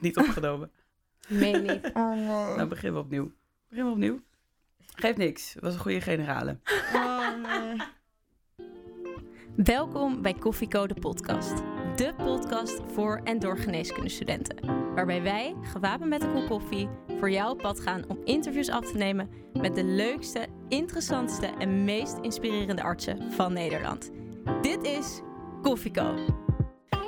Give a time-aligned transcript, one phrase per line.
[0.00, 0.70] Niet opgenomen.
[1.28, 1.90] Meen niet.
[1.94, 2.56] Oh nee.
[2.56, 3.32] Nou, beginnen we opnieuw.
[3.68, 4.20] Beginnen we opnieuw.
[4.94, 5.56] Geeft niks.
[5.60, 6.58] Was een goede generale.
[6.94, 7.76] Oh nee.
[9.56, 11.56] Welkom bij Koffieko de podcast.
[11.96, 14.56] De podcast voor en door geneeskundestudenten.
[14.94, 16.88] Waarbij wij, gewapend met een kop koffie,
[17.18, 21.84] voor jou op pad gaan om interviews af te nemen met de leukste, interessantste en
[21.84, 24.10] meest inspirerende artsen van Nederland.
[24.62, 25.20] Dit is
[25.62, 26.14] Koffieko.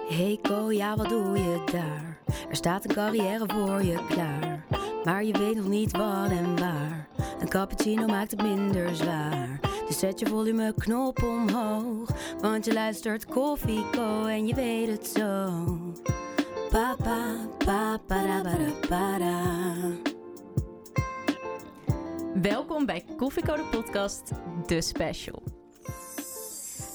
[0.09, 2.12] Hey Ko, ja wat doe je daar?
[2.49, 4.65] Er staat een carrière voor je klaar.
[5.05, 7.09] Maar je weet nog niet wat en waar.
[7.41, 9.61] Een cappuccino maakt het minder zwaar.
[9.87, 12.11] Dus zet je volumeknop omhoog.
[12.41, 15.51] Want je luistert Koffie Co en je weet het zo.
[16.71, 18.43] Pa pa pa para
[18.89, 19.41] para.
[22.43, 24.31] Welkom bij Koffieko de podcast,
[24.67, 25.52] de special.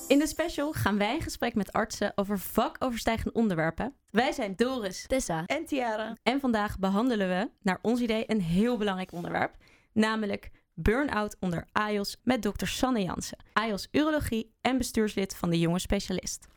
[0.07, 3.93] In de special gaan wij in gesprek met artsen over vakoverstijgende onderwerpen.
[4.09, 5.43] Wij zijn Doris Tessa.
[5.45, 6.15] En Tiara.
[6.23, 9.55] en vandaag behandelen we, naar ons idee, een heel belangrijk onderwerp.
[9.93, 13.37] Namelijk burn-out onder AIOS met dokter Sanne Jansen.
[13.53, 16.47] AIOS Urologie en bestuurslid van de Jonge Specialist.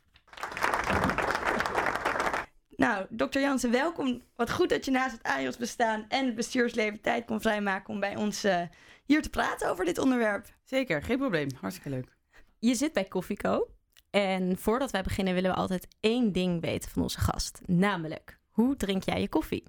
[2.76, 4.22] Nou, dokter Jansen, welkom.
[4.36, 8.00] Wat goed dat je naast het AIOS bestaan en het bestuursleven tijd kon vrijmaken om
[8.00, 8.62] bij ons eh,
[9.04, 10.46] hier te praten over dit onderwerp.
[10.64, 11.48] Zeker, geen probleem.
[11.60, 12.18] Hartstikke leuk.
[12.60, 13.68] Je zit bij Koffieko.
[14.10, 17.60] En voordat wij beginnen willen we altijd één ding weten van onze gast.
[17.66, 19.64] Namelijk, hoe drink jij je koffie?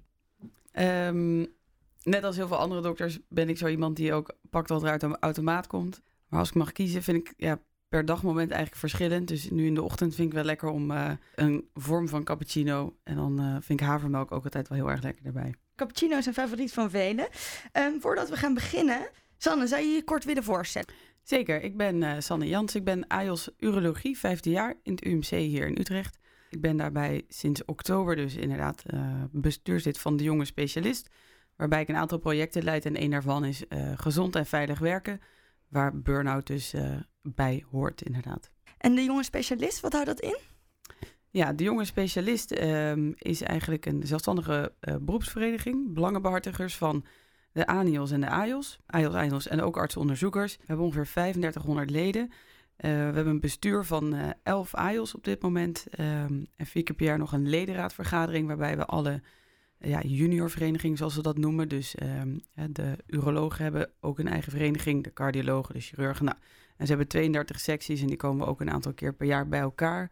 [0.72, 1.46] Ehm,
[2.02, 4.90] net als heel veel andere dokters ben ik zo iemand die ook pakt wat er
[4.90, 6.00] uit een automaat komt.
[6.28, 9.28] Maar als ik mag kiezen, vind ik ja, per dagmoment eigenlijk verschillend.
[9.28, 12.96] Dus nu in de ochtend vind ik wel lekker om eh, een vorm van cappuccino.
[13.02, 15.54] En dan eh, vind ik havermelk ook altijd wel heel erg lekker erbij.
[15.76, 17.28] Cappuccino is een favoriet van velen.
[17.72, 20.88] Ehm, voordat we gaan beginnen, Sanne, zou je je kort willen voorstellen?
[21.22, 22.74] Zeker, ik ben eh, Sanne Jans.
[22.74, 26.18] Ik ben AIOS Urologie, vijfde jaar in het UMC hier in Utrecht.
[26.50, 28.82] Ik ben daarbij sinds oktober dus inderdaad
[29.30, 31.08] bestuurslid van de jonge specialist.
[31.56, 35.20] Waarbij ik een aantal projecten leid en één daarvan is eh, gezond en veilig werken.
[35.68, 36.74] Waar burn-out dus
[37.22, 38.50] bij hoort inderdaad.
[38.78, 40.38] En de jonge specialist, wat houdt dat in?
[41.30, 45.94] Ja, de jonge specialist ehm, is eigenlijk een zelfstandige beroepsvereniging.
[45.94, 47.04] Belangenbehartigers van
[47.52, 48.78] de ANIOS en de AIOS.
[48.86, 50.56] AIOS, ANIOS en ook artsenonderzoekers.
[50.56, 52.30] We hebben ongeveer 3500 leden.
[52.76, 55.86] Eh, we hebben een bestuur van eh 11 AIOS op dit moment.
[55.90, 58.46] ehm, en vier keer per jaar nog een ledenraadvergadering...
[58.46, 59.22] waarbij we alle
[59.78, 61.68] eh, ja, juniorverenigingen, zoals we dat noemen...
[61.68, 62.38] dus ehm,
[62.70, 65.04] de urologen hebben ook een eigen vereniging...
[65.04, 66.24] de cardiologen, de chirurgen.
[66.24, 66.36] Nou,
[66.76, 69.60] en ze hebben 32 secties en die komen ook een aantal keer per jaar bij
[69.60, 70.10] elkaar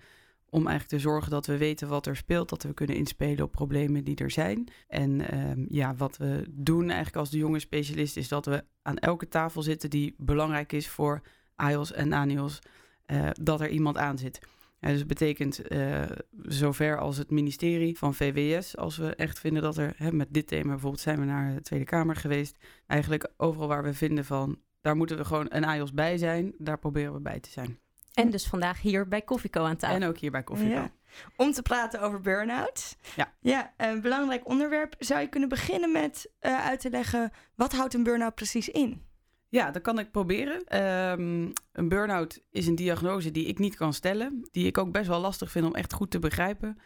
[0.51, 3.53] om eigenlijk te zorgen dat we weten wat er speelt, dat we kunnen inspelen op
[3.53, 4.69] problemen die er zijn.
[4.89, 8.99] En ehm, ja, wat we doen eigenlijk als de jonge specialist is dat we aan
[8.99, 11.23] elke tafel zitten die belangrijk is voor
[11.55, 12.59] AIOS en ANIOS,
[13.07, 14.41] eh, dat er iemand aan zit.
[14.81, 16.03] Ja, dus het betekent eh,
[16.43, 20.47] zover als het ministerie van VWS, als we echt vinden dat er, hè, met dit
[20.47, 22.57] thema bijvoorbeeld zijn we naar de Tweede Kamer geweest,
[22.87, 26.79] eigenlijk overal waar we vinden van, daar moeten we gewoon een AIOS bij zijn, daar
[26.79, 27.79] proberen we bij te zijn.
[28.15, 29.97] En dus vandaag hier bij Koffieko aan tafel.
[29.97, 30.69] En ook hier bij Koffie.
[30.69, 30.91] Ja.
[31.37, 32.97] Om te praten over burn-out.
[33.17, 33.33] Ja.
[33.41, 34.95] Ja, een belangrijk onderwerp.
[34.99, 39.03] Zou je kunnen beginnen met eh, uit te leggen, wat houdt een burn-out precies in?
[39.49, 40.65] Ja, dat kan ik proberen.
[40.65, 44.49] Ehm, een burn-out is een diagnose die ik niet kan stellen.
[44.51, 46.79] Die ik ook best wel lastig vind om echt goed te begrijpen.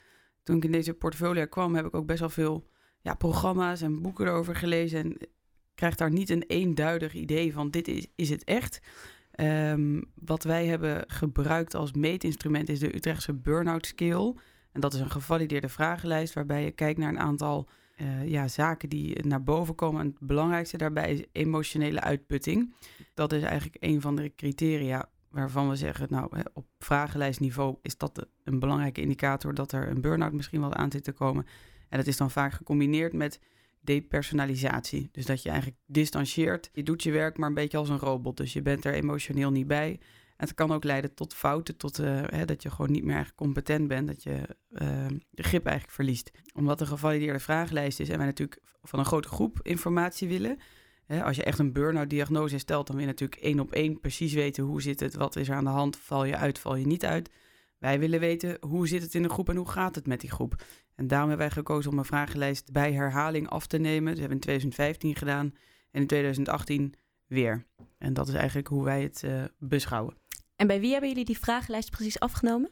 [0.43, 2.71] Toen ik in deze portfolio kwam, heb ik ook best wel veel
[3.01, 5.01] ja, programma's en boeken erover gelezen.
[5.01, 5.19] En
[5.75, 8.81] krijg daar niet een eenduidig idee van dit is, is het echt.
[9.35, 14.35] Ehm, wat wij hebben gebruikt als meetinstrument is de Utrechtse Burnout Scale.
[14.73, 18.89] En dat is een gevalideerde vragenlijst waarbij je kijkt naar een aantal eh, ja, zaken
[18.89, 20.01] die naar boven komen.
[20.01, 22.75] En het belangrijkste daarbij is emotionele uitputting.
[23.15, 28.27] Dat is eigenlijk een van de criteria waarvan we zeggen, nou, op vragenlijstniveau is dat
[28.45, 31.47] een belangrijke indicator dat er een burn-out misschien wel aan zit te komen.
[31.89, 33.41] En dat is dan vaak gecombineerd met
[33.85, 35.09] depersonalisatie.
[35.13, 36.71] Dus dat je eigenlijk distancieert.
[36.73, 38.37] Je doet je werk maar een beetje als een robot.
[38.37, 39.99] Dus je bent er emotioneel niet bij.
[40.37, 43.33] En het kan ook leiden tot fouten, tot eh, hè, dat je gewoon niet meer
[43.35, 46.31] competent bent, dat je eh, de grip eigenlijk verliest.
[46.55, 50.59] Omdat het een gevalideerde vragenlijst is en wij natuurlijk van een grote groep informatie willen.
[51.07, 54.01] Hè, als je echt een burn-out diagnose stelt, dan wil je natuurlijk één op één
[54.01, 56.77] precies weten hoe zit het, wat is er aan de hand, val je uit, val
[56.77, 57.31] je niet uit.
[57.79, 60.31] Wij willen weten hoe zit het in de groep en hoe gaat het met die
[60.31, 60.63] groep.
[60.95, 64.13] En daarom hebben wij gekozen om een vragenlijst bij herhaling af te nemen.
[64.13, 65.55] Dat hebben we in 2015 gedaan
[65.91, 66.95] en in 2018
[67.27, 67.67] weer.
[67.99, 70.17] En dat is eigenlijk hoe wij het eh, beschouwen.
[70.57, 72.71] En bij wie hebben jullie die vragenlijst precies afgenomen?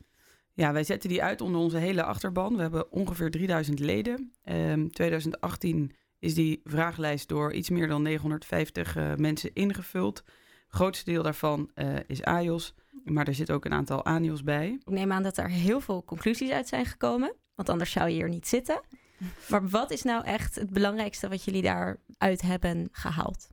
[0.55, 2.55] Ja, wij zetten die uit onder onze hele achterban.
[2.57, 4.33] We hebben ongeveer 3000 leden.
[4.43, 10.17] Ehm 2018 is die vragenlijst door iets meer dan 950 eh, mensen ingevuld.
[10.17, 12.75] Het grootste deel daarvan eh, is AIOS,
[13.05, 14.79] maar er zit ook een aantal ANIOS bij.
[14.85, 17.35] Ik neem aan dat er heel veel conclusies uit zijn gekomen.
[17.55, 18.81] Want anders zou je hier niet zitten.
[19.51, 23.49] Maar wat is nou echt het belangrijkste wat jullie daaruit hebben gehaald?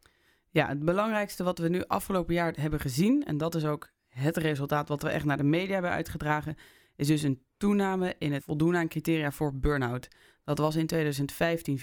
[0.49, 4.37] Ja, het belangrijkste wat we nu afgelopen jaar hebben gezien, en dat is ook het
[4.37, 6.55] resultaat wat we echt naar de media hebben uitgedragen,
[6.95, 10.07] is dus een toename in het voldoen aan criteria voor burn-out.
[10.43, 11.79] Dat was in 2015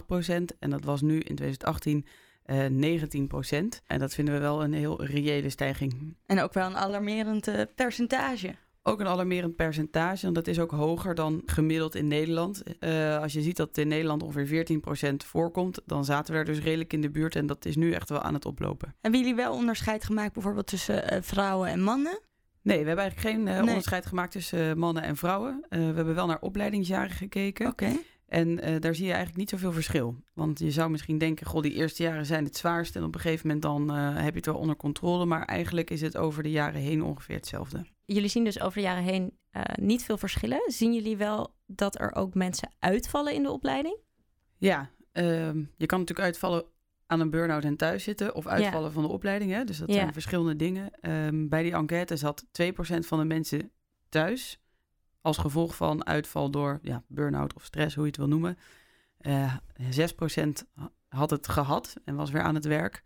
[0.00, 2.06] 14,8 procent en dat was nu in 2018
[2.46, 3.82] uh, 19 procent.
[3.86, 6.16] En dat vinden we wel een heel reële stijging.
[6.26, 8.54] En ook wel een alarmerend uh, percentage.
[8.88, 12.62] Ook een alarmerend percentage, en dat is ook hoger dan gemiddeld in Nederland.
[12.80, 14.78] Uh, als je ziet dat in Nederland ongeveer
[15.12, 17.92] 14% voorkomt, dan zaten we er dus redelijk in de buurt en dat is nu
[17.92, 18.94] echt wel aan het oplopen.
[19.00, 22.20] Hebben jullie wel onderscheid gemaakt bijvoorbeeld tussen uh, vrouwen en mannen?
[22.62, 23.68] Nee, we hebben eigenlijk geen uh, nee.
[23.68, 25.66] onderscheid gemaakt tussen mannen en vrouwen.
[25.68, 27.66] we hebben wel naar opleidingsjaren gekeken.
[27.66, 27.84] Oké.
[27.84, 28.04] Okay.
[28.26, 30.16] En uh, daar zie je eigenlijk niet zoveel verschil.
[30.32, 32.96] Want je zou misschien denken, goh, die eerste jaren zijn het zwaarst.
[32.96, 35.24] En op een gegeven moment dan uh, heb je het wel onder controle.
[35.24, 37.86] Maar eigenlijk is het over de jaren heen ongeveer hetzelfde.
[38.04, 40.62] Jullie zien dus over de jaren heen uh, niet veel verschillen.
[40.66, 43.96] Zien jullie wel dat er ook mensen uitvallen in de opleiding?
[44.56, 46.64] Ja, ehm, je kan natuurlijk uitvallen
[47.06, 48.34] aan een burn-out en thuis zitten.
[48.34, 48.92] Of uitvallen ja.
[48.92, 49.50] van de opleiding.
[49.50, 49.64] Hè?
[49.64, 49.94] Dus dat ja.
[49.94, 50.90] zijn verschillende dingen.
[51.00, 52.46] Um, bij die enquête zat 2%
[52.98, 53.70] van de mensen
[54.08, 54.60] thuis
[55.26, 58.58] als gevolg van uitval door ja, burn-out of stress, hoe je het wil noemen.
[59.20, 60.48] Uh, 6%
[61.08, 63.02] had het gehad en was weer aan het werk.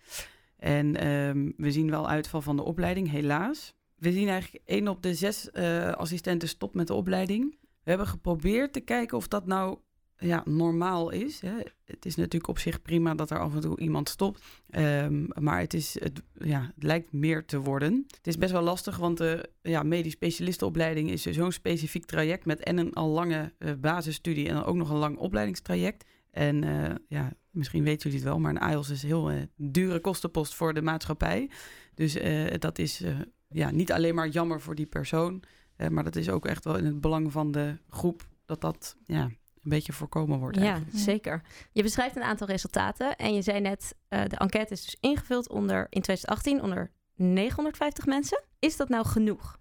[0.56, 3.75] En um, we zien wel uitval van de opleiding, helaas.
[3.96, 7.56] We zien eigenlijk één op de zes uh, assistenten stopt met de opleiding.
[7.61, 9.78] We hebben geprobeerd te kijken of dat nou
[10.20, 11.40] ja, normaal is.
[11.40, 11.52] Hè.
[11.84, 14.43] Het is natuurlijk op zich prima dat er af en toe iemand stopt.
[14.70, 15.96] Um, maar het, is,
[16.34, 18.05] ja, het lijkt meer te worden.
[18.17, 22.61] Het is best wel lastig, want de ja, medisch specialistenopleiding is zo'n specifiek traject met
[22.61, 26.08] en een al lange uh, basisstudie en dan ook nog een lang opleidingstraject.
[26.31, 29.43] En uh, ja, misschien weten jullie het wel, maar een AIOS is een heel uh,
[29.56, 31.50] dure kostenpost voor de maatschappij.
[31.94, 32.17] Dus
[32.58, 33.05] dat is
[33.49, 35.43] ja, niet alleen maar jammer voor die persoon,
[35.90, 39.31] maar dat is ook echt wel in het belang van de groep dat dat ja,
[39.62, 40.57] een beetje voorkomen wordt.
[40.57, 40.99] Ja, eigenlijk.
[40.99, 41.43] zeker.
[41.73, 45.49] Je beschrijft een aantal resultaten en je zei net, uh, de enquête is dus ingevuld
[45.49, 48.43] onder, in 2018 onder 950 mensen.
[48.59, 49.59] Is dat nou genoeg?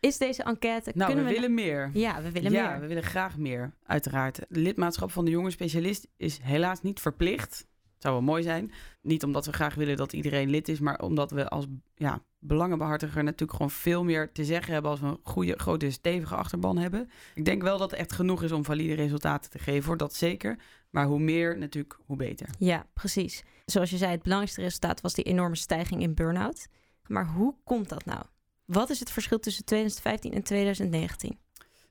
[0.00, 0.92] Is deze enquête...
[0.94, 1.90] Nou, kunnen we, we willen meer.
[1.92, 2.80] Ja, we willen ja, meer.
[2.80, 4.40] we willen graag meer, uiteraard.
[4.48, 7.58] Lidmaatschap van de jonge specialist is helaas niet verplicht.
[7.92, 8.72] Het zou wel mooi zijn.
[9.02, 13.24] Niet omdat we graag willen dat iedereen lid is, maar omdat we als ja, belangenbehartiger
[13.24, 17.10] natuurlijk gewoon veel meer te zeggen hebben als we een goede, grote, stevige achterban hebben.
[17.34, 20.14] Ik denk wel dat het echt genoeg is om valide resultaten te geven, hoor, dat
[20.14, 20.58] zeker.
[20.90, 22.48] Maar hoe meer natuurlijk, hoe beter.
[22.58, 23.42] Ja, precies.
[23.64, 26.66] Zoals je zei, het belangrijkste resultaat was die enorme stijging in burn-out.
[27.06, 28.22] Maar hoe komt dat nou?
[28.64, 31.38] Wat is het verschil tussen 2015 en 2019?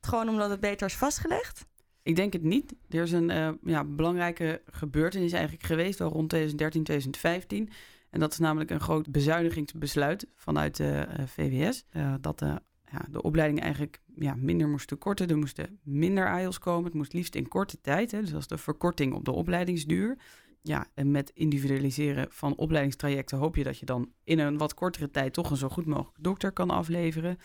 [0.01, 1.65] Gewoon omdat het beter is vastgelegd?
[2.03, 2.73] Ik denk het niet.
[2.89, 7.69] Er is een uh, ja, belangrijke gebeurtenis eigenlijk geweest, wel rond 2013, 2015.
[8.09, 11.85] En dat is namelijk een groot bezuinigingsbesluit vanuit de uh, VWS.
[11.91, 12.61] Uh, dat de,
[12.91, 15.27] ja, de opleiding eigenlijk ja, minder moesten korten.
[15.27, 16.85] Er moesten minder AIOS komen.
[16.85, 18.11] Het moest liefst in korte tijd.
[18.11, 20.17] Hè, dus dat is de verkorting op de opleidingsduur.
[20.61, 25.11] Ja, en met individualiseren van opleidingstrajecten hoop je dat je dan in een wat kortere
[25.11, 27.37] tijd toch een zo goed mogelijk dokter kan afleveren.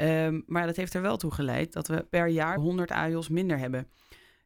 [0.00, 3.58] Um, maar dat heeft er wel toe geleid dat we per jaar 100 AIOS minder
[3.58, 3.88] hebben.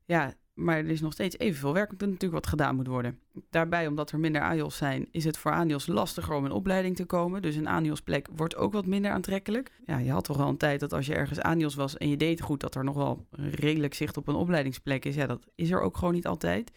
[0.04, 3.18] Ja, maar er is nog steeds evenveel werk dat natuurlijk wat gedaan moet worden.
[3.50, 7.04] Daarbij, omdat er minder AIOS zijn, is het voor ANIOS lastiger om in opleiding te
[7.04, 7.42] komen.
[7.42, 9.70] Dus een ANIOS-plek wordt ook wat minder aantrekkelijk.
[9.86, 12.16] Ja, je had toch wel een tijd dat als je ergens ANIOS was en je
[12.16, 15.14] deed goed, dat er nog wel redelijk zicht op een opleidingsplek is.
[15.14, 16.70] Ja, dat is er ook gewoon niet altijd.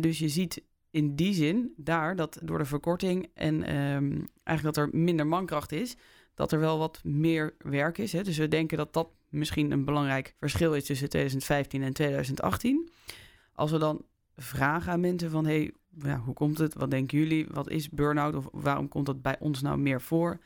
[0.00, 4.86] Dus je ziet in die zin daar dat door de verkorting en um, eigenlijk dat
[4.86, 5.96] er minder mankracht is,
[6.34, 8.12] dat er wel wat meer werk is.
[8.12, 8.22] Hè?
[8.22, 12.90] Dus we denken dat dat misschien een belangrijk verschil is tussen 2015 en 2018.
[13.52, 14.04] Als we dan
[14.36, 15.46] vragen aan mensen van...
[15.46, 15.72] hey,
[16.02, 16.74] ja, hoe komt het?
[16.74, 17.46] Wat denken jullie?
[17.50, 18.34] Wat is burn-out?
[18.34, 20.38] Of waarom komt dat bij ons nou meer voor?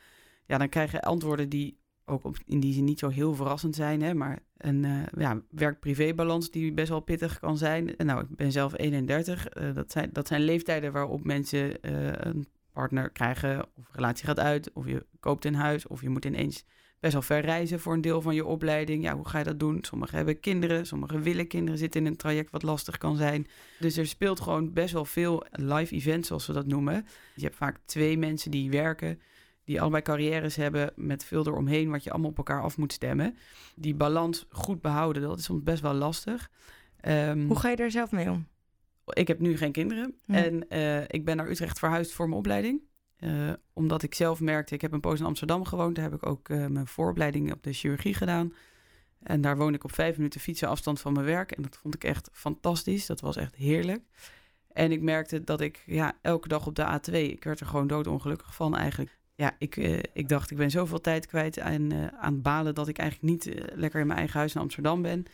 [0.46, 4.02] Ja, dan krijg je antwoorden die ook in die zin niet zo heel verrassend zijn.
[4.02, 4.14] Hè?
[4.14, 7.94] Maar een uh, ja, werk-privé-balans die best wel pittig kan zijn.
[7.96, 9.56] Nou, ik ben zelf 31.
[9.56, 13.66] Uh, dat, zijn, dat zijn leeftijden waarop mensen uh, een partner krijgen...
[13.76, 15.86] of relatie gaat uit, of je koopt een huis...
[15.86, 16.64] of je moet ineens
[17.04, 19.02] best wel ver reizen voor een deel van je opleiding.
[19.02, 19.78] Ja, hoe ga je dat doen?
[19.80, 23.46] Sommigen hebben kinderen, sommigen willen kinderen, zitten in een traject wat lastig kan zijn.
[23.78, 27.06] Dus er speelt gewoon best wel veel live events, zoals we dat noemen.
[27.34, 29.20] Je hebt vaak twee mensen die werken,
[29.64, 33.36] die allebei carrières hebben met veel eromheen wat je allemaal op elkaar af moet stemmen.
[33.74, 36.50] Die balans goed behouden, dat is soms best wel lastig.
[37.08, 38.46] Um, hoe ga je daar zelf mee om?
[39.06, 40.34] Ik heb nu geen kinderen hm.
[40.34, 42.82] en uh, ik ben naar Utrecht verhuisd voor mijn opleiding.
[43.20, 45.94] Uh, omdat ik zelf merkte, ik heb een poos in Amsterdam gewoond.
[45.94, 48.54] Daar heb ik ook uh, mijn vooropleiding op de chirurgie gedaan.
[49.22, 51.52] En daar woon ik op vijf minuten fietsen afstand van mijn werk.
[51.52, 53.06] En dat vond ik echt fantastisch.
[53.06, 54.02] Dat was echt heerlijk.
[54.72, 57.86] En ik merkte dat ik ja, elke dag op de A2, ik werd er gewoon
[57.86, 59.18] doodongelukkig van eigenlijk.
[59.34, 62.98] Ja, ik, uh, ik dacht, ik ben zoveel tijd kwijt aan, aan balen dat ik
[62.98, 65.26] eigenlijk niet lekker in mijn eigen huis in Amsterdam ben.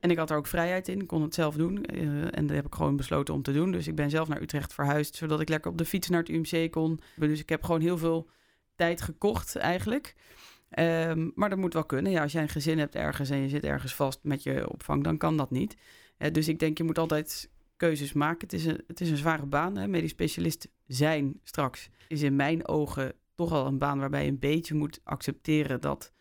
[0.00, 1.84] En ik had er ook vrijheid in, ik kon het zelf doen.
[1.84, 3.72] eh, en dat heb ik gewoon besloten om te doen.
[3.72, 6.28] Dus ik ben zelf naar Utrecht verhuisd, zodat ik lekker op de fiets naar het
[6.28, 7.00] UMC kon.
[7.16, 8.28] Dus ik heb gewoon heel veel
[8.76, 10.14] tijd gekocht eigenlijk.
[10.70, 12.12] Ehm, maar dat moet wel kunnen.
[12.12, 15.04] Ja, als jij een gezin hebt ergens en je zit ergens vast met je opvang,
[15.04, 15.76] dan kan dat niet.
[16.32, 18.40] Dus ik denk, je moet altijd keuzes maken.
[18.40, 19.76] Het is een, het is een zware baan.
[19.76, 19.88] Hè.
[19.88, 24.38] Medisch specialist zijn straks is in mijn ogen toch al een baan waarbij je een
[24.38, 26.12] beetje moet accepteren dat.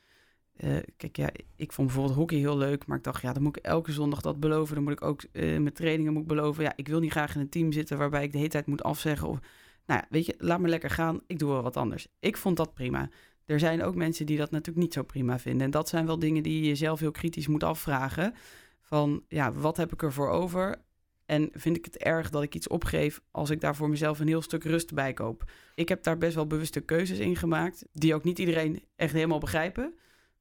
[0.60, 3.58] Eh, kijk, ja, ik vond bijvoorbeeld hockey heel leuk, maar ik dacht, ja, dan moet
[3.58, 4.76] ik elke zondag dat beloven.
[4.76, 6.64] Dan moet ik ook eh mijn trainingen moet beloven.
[6.64, 8.84] Ja, ik wil niet graag in een team zitten waarbij ik de hele tijd moet
[8.84, 9.28] afzeggen.
[9.28, 9.40] Of,
[9.86, 11.22] nou ja, weet je, laat me lekker gaan.
[11.28, 12.08] Ik doe wel wat anders.
[12.20, 13.10] Ik vond dat prima.
[13.46, 15.62] Er zijn ook mensen die dat natuurlijk niet zo prima vinden.
[15.62, 18.34] En dat zijn wel dingen die je jezelf heel kritisch moet afvragen.
[18.82, 20.82] Van, ja, wat heb ik ervoor over?
[21.26, 24.28] En vind ik het erg dat ik iets opgeef als ik daar voor mezelf een
[24.28, 25.52] heel stuk rust bij koop?
[25.76, 29.40] Ik heb daar best wel bewuste keuzes in gemaakt, die ook niet iedereen echt helemaal
[29.40, 29.94] begrijpen.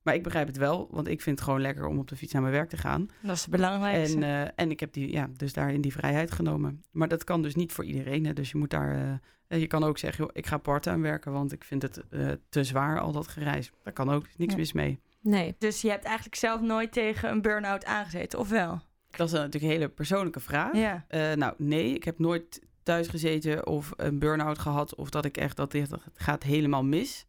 [0.08, 2.32] Maar ik begrijp het wel, want ik vind het gewoon lekker om op de fiets
[2.32, 3.08] naar mijn werk te gaan.
[3.22, 4.16] Dat is het belangrijkste.
[4.16, 6.82] En, eh, en ik heb die, ja, dus daarin die vrijheid genomen.
[6.90, 8.26] Maar dat kan dus niet voor iedereen.
[8.26, 8.32] Hè?
[8.32, 9.20] Dus je moet daar.
[9.48, 12.28] eh, je kan ook zeggen, joh, ik ga part-time werken, want ik vind het eh,
[12.48, 13.70] te zwaar, al dat gereis.
[13.82, 14.58] Dat kan ook, niks Ja.
[14.58, 14.98] mis mee.
[15.20, 15.54] Nee.
[15.58, 18.80] Dus je hebt eigenlijk zelf nooit tegen een burn-out aangezeten, of wel?
[19.10, 20.74] Dat is natuurlijk een hele persoonlijke vraag.
[20.76, 21.04] Ja.
[21.34, 24.94] Nou, nee, ik heb nooit thuis gezeten of een burn-out gehad.
[24.94, 27.26] Of dat ik echt, dat dit gaat helemaal mis.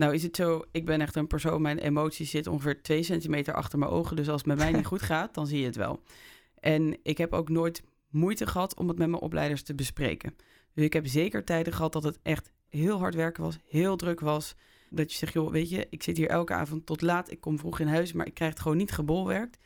[0.00, 3.54] Nou is het zo, ik ben echt een persoon, mijn emoties zitten ongeveer twee centimeter
[3.54, 4.16] achter mijn ogen.
[4.16, 6.02] Dus als het met mij niet goed gaat, dan zie je het wel.
[6.54, 10.36] En ik heb ook nooit moeite gehad om het met mijn opleiders te bespreken.
[10.74, 14.20] Dus ik heb zeker tijden gehad dat het echt heel hard werken was, heel druk
[14.20, 14.54] was.
[14.90, 17.30] Dat je zegt, joh, weet je, ik zit hier elke avond tot laat.
[17.30, 19.58] Ik kom vroeg in huis, maar ik krijg het gewoon niet gebolwerkt.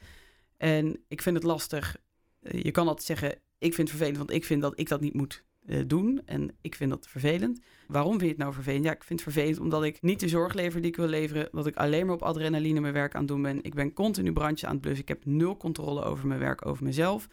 [0.57, 1.97] En ik vind het lastig.
[2.43, 5.01] Eh, Je kan altijd zeggen, ik vind het vervelend, want ik vind dat ik dat
[5.01, 6.23] niet moet eh, doen.
[6.25, 7.61] En ik vind dat vervelend.
[7.87, 8.85] Waarom vind je het nou vervelend?
[8.85, 11.49] Ja, ik vind het vervelend omdat ik niet de zorg lever die ik wil leveren.
[11.53, 13.63] Dat ik alleen maar op adrenaline mijn werk aan het doen ben.
[13.63, 15.03] Ik ben continu brandjes aan het blussen.
[15.03, 17.29] Ik heb nul controle over mijn werk, over mezelf.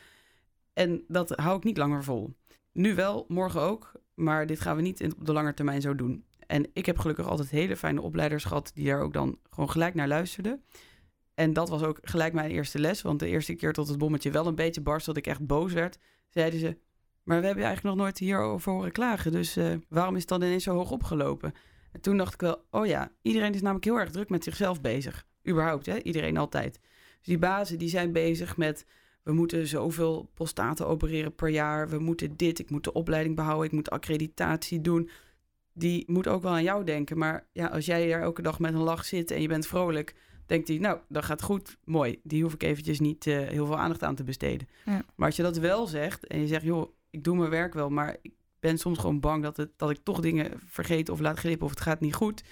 [0.73, 2.33] En dat hou ik niet langer vol.
[2.71, 3.91] Nu wel, morgen ook.
[4.13, 6.25] Maar dit gaan we niet op de lange termijn zo doen.
[6.47, 8.71] En ik heb gelukkig altijd hele fijne opleiders gehad...
[8.73, 10.63] die daar ook dan gewoon gelijk naar luisterden.
[11.33, 13.01] En dat was ook gelijk mijn eerste les.
[13.01, 15.05] Want de eerste keer tot het bommetje wel een beetje barst...
[15.05, 15.97] dat ik echt boos werd,
[16.29, 16.77] zeiden ze...
[17.31, 19.31] maar we hebben je eigenlijk nog nooit hierover horen klagen.
[19.31, 21.53] Dus eh, waarom is het dan ineens zo hoog opgelopen?
[21.91, 24.81] En toen dacht ik wel, oh ja, iedereen is namelijk heel erg druk met zichzelf
[24.81, 25.25] bezig.
[25.47, 26.01] Überhaupt, hè?
[26.01, 26.79] iedereen altijd.
[27.17, 28.85] Dus die bazen die zijn bezig met...
[29.23, 31.89] we moeten zoveel prostaten opereren per jaar.
[31.89, 33.65] We moeten dit, ik moet de opleiding behouden.
[33.65, 35.09] Ik moet accreditatie doen.
[35.73, 37.17] Die moet ook wel aan jou denken.
[37.17, 40.15] Maar ja, als jij daar elke dag met een lach zit en je bent vrolijk...
[40.45, 42.19] denkt hij, nou, dat gaat goed, mooi.
[42.23, 44.67] Die hoef ik eventjes niet eh, heel veel aandacht aan te besteden.
[44.85, 45.05] Ja.
[45.15, 47.89] Maar als je dat wel zegt en je zegt, joh, ik doe mijn werk wel...
[47.89, 51.39] maar ik ben soms gewoon bang dat, het, dat ik toch dingen vergeet of laat
[51.39, 51.65] glippen...
[51.65, 52.43] of het gaat niet goed...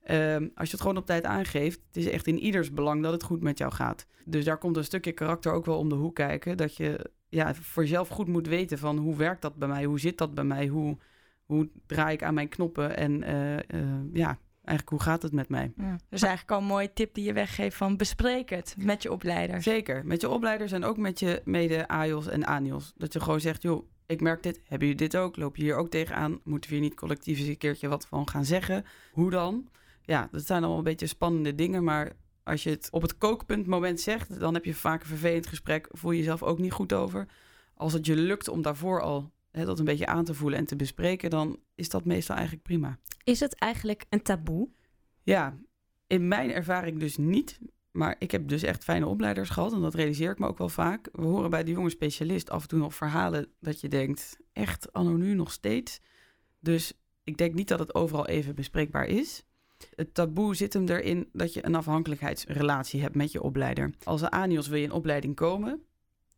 [0.00, 3.12] Ehm, als je het gewoon op tijd aangeeft, het is echt in ieders belang dat
[3.12, 4.06] het goed met jou gaat.
[4.24, 6.56] Dus daar komt een stukje karakter ook wel om de hoek kijken.
[6.56, 9.84] Dat je ja, voor jezelf goed moet weten van hoe werkt dat bij mij?
[9.84, 10.66] Hoe zit dat bij mij?
[10.66, 10.96] Hoe,
[11.44, 12.96] hoe draai ik aan mijn knoppen?
[12.96, 13.64] En eh, eh,
[14.12, 15.72] ja, eigenlijk hoe gaat het met mij?
[15.76, 15.96] Ja.
[16.08, 19.64] Dus eigenlijk al een mooie tip die je weggeeft van bespreek het met je opleiders.
[19.64, 22.92] Zeker, met je opleiders en ook met je mede-AIOS en ANIOS.
[22.96, 25.36] Dat je gewoon zegt, joh, ik merk dit, hebben jullie dit ook?
[25.36, 26.40] Loop je hier ook tegenaan?
[26.44, 28.84] Moeten we hier niet collectief eens een keertje wat van gaan zeggen?
[29.12, 29.68] Hoe dan?
[30.02, 32.12] Ja, dat zijn allemaal een beetje spannende dingen, maar
[32.42, 36.10] als je het op het kookpuntmoment zegt, dan heb je vaak een vervelend gesprek, voel
[36.10, 37.26] je jezelf ook niet goed over.
[37.74, 40.64] Als het je lukt om daarvoor al hè, dat een beetje aan te voelen en
[40.64, 42.98] te bespreken, dan is dat meestal eigenlijk prima.
[43.24, 44.68] Is het eigenlijk een taboe?
[45.22, 45.58] Ja,
[46.06, 47.58] in mijn ervaring dus niet.
[47.90, 49.72] Maar ik heb dus echt fijne opleiders gehad.
[49.72, 51.08] En dat realiseer ik me ook wel vaak.
[51.12, 54.38] We horen bij de jonge specialist af en toe nog verhalen dat je denkt...
[54.52, 56.00] echt anno nu nog steeds.
[56.60, 56.92] Dus
[57.24, 59.44] ik denk niet dat het overal even bespreekbaar is.
[59.94, 63.90] Het taboe zit hem erin dat je een afhankelijkheidsrelatie hebt met je opleider.
[64.04, 65.82] Als een ANIOS wil je in opleiding komen...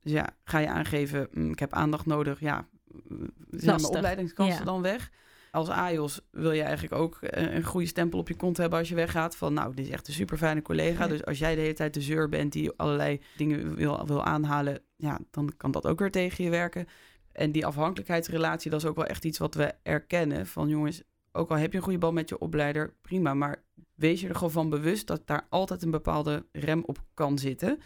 [0.00, 2.40] Dus ja, ga je aangeven, "Mm, ik heb aandacht nodig.
[2.40, 3.88] Ja, zijn mijn Lastig.
[3.96, 4.64] opleidingskansen Ja.
[4.64, 5.10] dan weg?
[5.54, 8.88] Als AIOS wil je eigenlijk ook eh, een goede stempel op je kont hebben als
[8.88, 9.36] je weggaat.
[9.36, 11.02] Van nou, dit is echt een super fijne collega.
[11.02, 11.08] Ja.
[11.08, 14.80] Dus als jij de hele tijd de zeur bent die allerlei dingen wil, wil aanhalen,
[14.96, 16.86] ja, dan kan dat ook weer tegen je werken.
[17.32, 20.46] En die afhankelijkheidsrelatie, dat is ook wel echt iets wat we erkennen.
[20.46, 23.34] Van jongens, ook al heb je een goede bal met je opleider, prima.
[23.34, 23.62] Maar
[23.94, 27.78] wees je er gewoon van bewust dat daar altijd een bepaalde rem op kan zitten.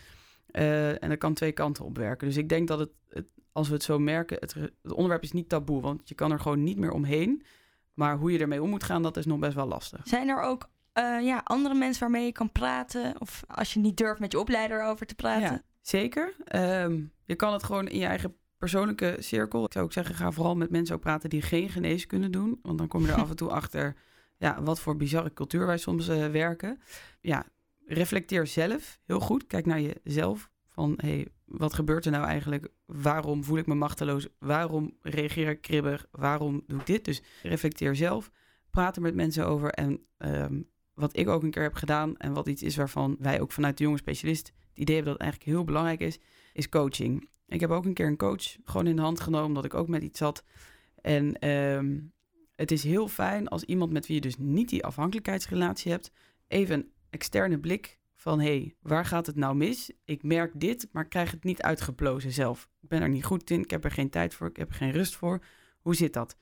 [0.46, 2.26] Eh, en dat kan twee kanten op werken.
[2.26, 5.32] Dus ik denk dat het, het als we het zo merken, het, het onderwerp is
[5.32, 7.42] niet taboe, want je kan er gewoon niet meer omheen.
[7.94, 10.00] Maar hoe je ermee om moet gaan, dat is nog best wel lastig.
[10.04, 13.14] Zijn er ook eh, ja, andere mensen waarmee je kan praten?
[13.18, 15.42] Of als je niet durft met je opleider over te praten?
[15.42, 16.34] Ja, zeker.
[16.44, 19.64] Ehm, je kan het gewoon in je eigen persoonlijke cirkel.
[19.64, 22.58] Ik zou ook zeggen, ga vooral met mensen ook praten die geen geneeskunde doen.
[22.62, 23.96] Want dan kom je er af en toe achter
[24.36, 26.80] ja, wat voor bizarre cultuur wij soms eh, werken.
[27.20, 27.46] Ja,
[27.86, 29.46] reflecteer zelf heel goed.
[29.46, 30.50] Kijk naar jezelf.
[30.68, 32.68] Van, hé, hey, wat gebeurt er nou eigenlijk?
[32.86, 34.28] Waarom voel ik me machteloos?
[34.38, 36.06] Waarom reageer ik kribbig?
[36.10, 37.04] Waarom doe ik dit?
[37.04, 38.30] Dus reflecteer zelf.
[38.70, 39.70] Praat er met mensen over.
[39.70, 40.62] En ehm,
[40.94, 42.16] wat ik ook een keer heb gedaan...
[42.16, 44.46] en wat iets is waarvan wij ook vanuit de jonge specialist...
[44.46, 46.18] het idee hebben dat het eigenlijk heel belangrijk is...
[46.52, 47.28] is coaching.
[47.46, 49.46] Ik heb ook een keer een coach gewoon in de hand genomen...
[49.46, 50.44] omdat ik ook met iets zat.
[51.00, 51.98] En ehm,
[52.56, 56.10] het is heel fijn als iemand met wie je dus niet die afhankelijkheidsrelatie hebt...
[56.48, 59.90] even een externe blik van hé, hey, waar gaat het nou mis?
[60.04, 62.68] Ik merk dit, maar ik krijg het niet uitgeplozen zelf.
[62.80, 64.74] Ik ben er niet goed in, ik heb er geen tijd voor, ik heb er
[64.74, 65.44] geen rust voor.
[65.80, 66.36] Hoe zit dat?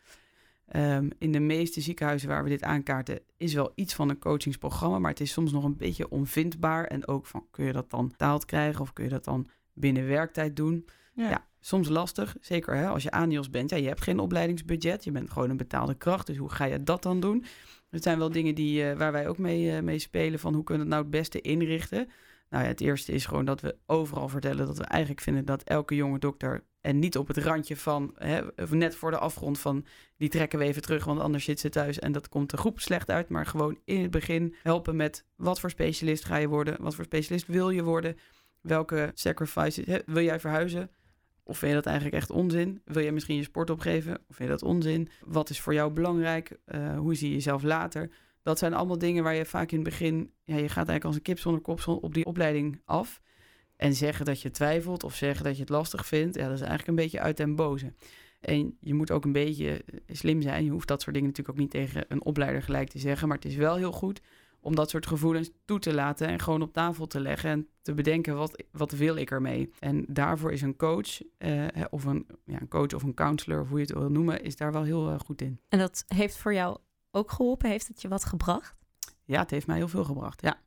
[0.77, 4.99] Um, in de meeste ziekenhuizen waar we dit aankaarten is wel iets van een coachingsprogramma,
[4.99, 6.85] maar het is soms nog een beetje onvindbaar.
[6.85, 10.07] En ook van kun je dat dan betaald krijgen of kun je dat dan binnen
[10.07, 10.89] werktijd doen?
[11.15, 12.37] Ja, ja soms lastig.
[12.41, 15.57] Zeker hè, als je ANIOS bent, ja, je hebt geen opleidingsbudget, je bent gewoon een
[15.57, 16.27] betaalde kracht.
[16.27, 17.45] Dus hoe ga je dat dan doen?
[17.95, 20.65] Het zijn wel dingen die, uh, waar wij ook mee, uh, mee spelen van hoe
[20.65, 22.09] kunnen we het nou het beste inrichten.
[22.51, 25.63] Nou ja, het eerste is gewoon dat we overal vertellen dat we eigenlijk vinden dat
[25.63, 29.85] elke jonge dokter en niet op het randje van, hè, net voor de afgrond van,
[30.17, 32.81] die trekken we even terug, want anders zit ze thuis en dat komt de groep
[32.81, 33.29] slecht uit.
[33.29, 37.05] Maar gewoon in het begin helpen met wat voor specialist ga je worden, wat voor
[37.05, 38.17] specialist wil je worden,
[38.61, 40.91] welke sacrifices, hè, wil jij verhuizen?
[41.45, 42.81] Of vind je dat eigenlijk echt onzin?
[42.85, 44.15] Wil je misschien je sport opgeven?
[44.15, 45.09] Of vind je dat onzin?
[45.25, 46.59] Wat is voor jou belangrijk?
[46.67, 48.11] Uh, hoe zie je jezelf later?
[48.43, 50.33] Dat zijn allemaal dingen waar je vaak in het begin...
[50.45, 53.21] Ja, je gaat eigenlijk als een kip zonder kop op die opleiding af.
[53.77, 56.37] En zeggen dat je twijfelt of zeggen dat je het lastig vindt...
[56.37, 57.93] Ja, dat is eigenlijk een beetje uit den boze.
[58.41, 60.65] En je moet ook een beetje slim zijn.
[60.65, 63.29] Je hoeft dat soort dingen natuurlijk ook niet tegen een opleider gelijk te zeggen.
[63.29, 64.21] Maar het is wel heel goed
[64.65, 67.95] om dat soort gevoelens toe te laten en gewoon op tafel te leggen en te
[67.95, 69.73] bedenken wat, wat wil ik ermee.
[69.79, 73.69] En daarvoor is een coach uh, of een, ja, een coach of een counselor, of
[73.69, 75.61] hoe je het wil noemen, is daar wel heel uh, goed in.
[75.69, 76.79] En dat heeft voor jou
[77.11, 77.71] ook geholpen?
[77.71, 78.75] Heeft het je wat gebracht?
[79.25, 80.63] Ja, het heeft mij heel veel gebracht, ja.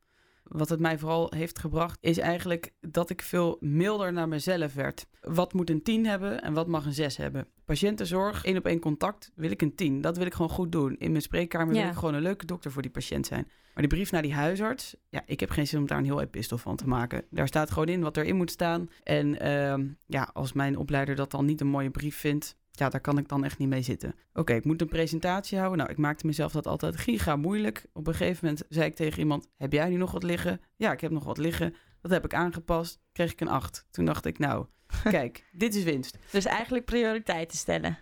[0.48, 5.08] Wat het mij vooral heeft gebracht, is eigenlijk dat ik veel milder naar mezelf werd.
[5.22, 7.48] Wat moet een 10 hebben en wat mag een 6 hebben?
[7.66, 10.02] Patiëntenzorg, één op één contact, wil ik een 10.
[10.02, 10.96] Dat wil ik gewoon goed doen.
[10.98, 11.82] In mijn spreekkamer ja.
[11.82, 13.48] wil ik gewoon een leuke dokter voor die patiënt zijn.
[13.74, 16.22] Maar die brief naar die huisarts, ja, ik heb geen zin om daar een heel
[16.22, 17.26] epistel van te maken.
[17.30, 18.90] Daar staat gewoon in wat erin moet staan.
[19.04, 23.02] En uh, ja, als mijn opleider dat dan niet een mooie brief vindt, ja, daar
[23.02, 24.10] kan ik dan echt niet mee zitten.
[24.10, 25.78] Oké, okay, ik moet een presentatie houden.
[25.78, 27.86] Nou, ik maakte mezelf dat altijd giga moeilijk.
[27.94, 30.62] Op een gegeven moment zei ik tegen iemand: Heb jij nu nog wat liggen?
[30.76, 31.76] Ja, ik heb nog wat liggen.
[32.02, 33.00] Dat heb ik aangepast.
[33.12, 33.88] Kreeg ik een 8.
[33.92, 34.66] Toen dacht ik: Nou,
[35.04, 36.18] kijk, dit is winst.
[36.32, 37.98] Dus eigenlijk prioriteiten stellen.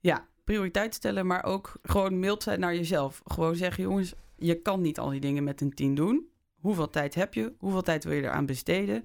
[0.00, 3.20] Ja, prioriteit stellen, maar ook gewoon mild zijn naar jezelf.
[3.24, 6.28] Gewoon zeggen: Jongens, je kan niet al die dingen met een team doen.
[6.60, 7.54] Hoeveel tijd heb je?
[7.58, 9.04] Hoeveel tijd wil je eraan besteden?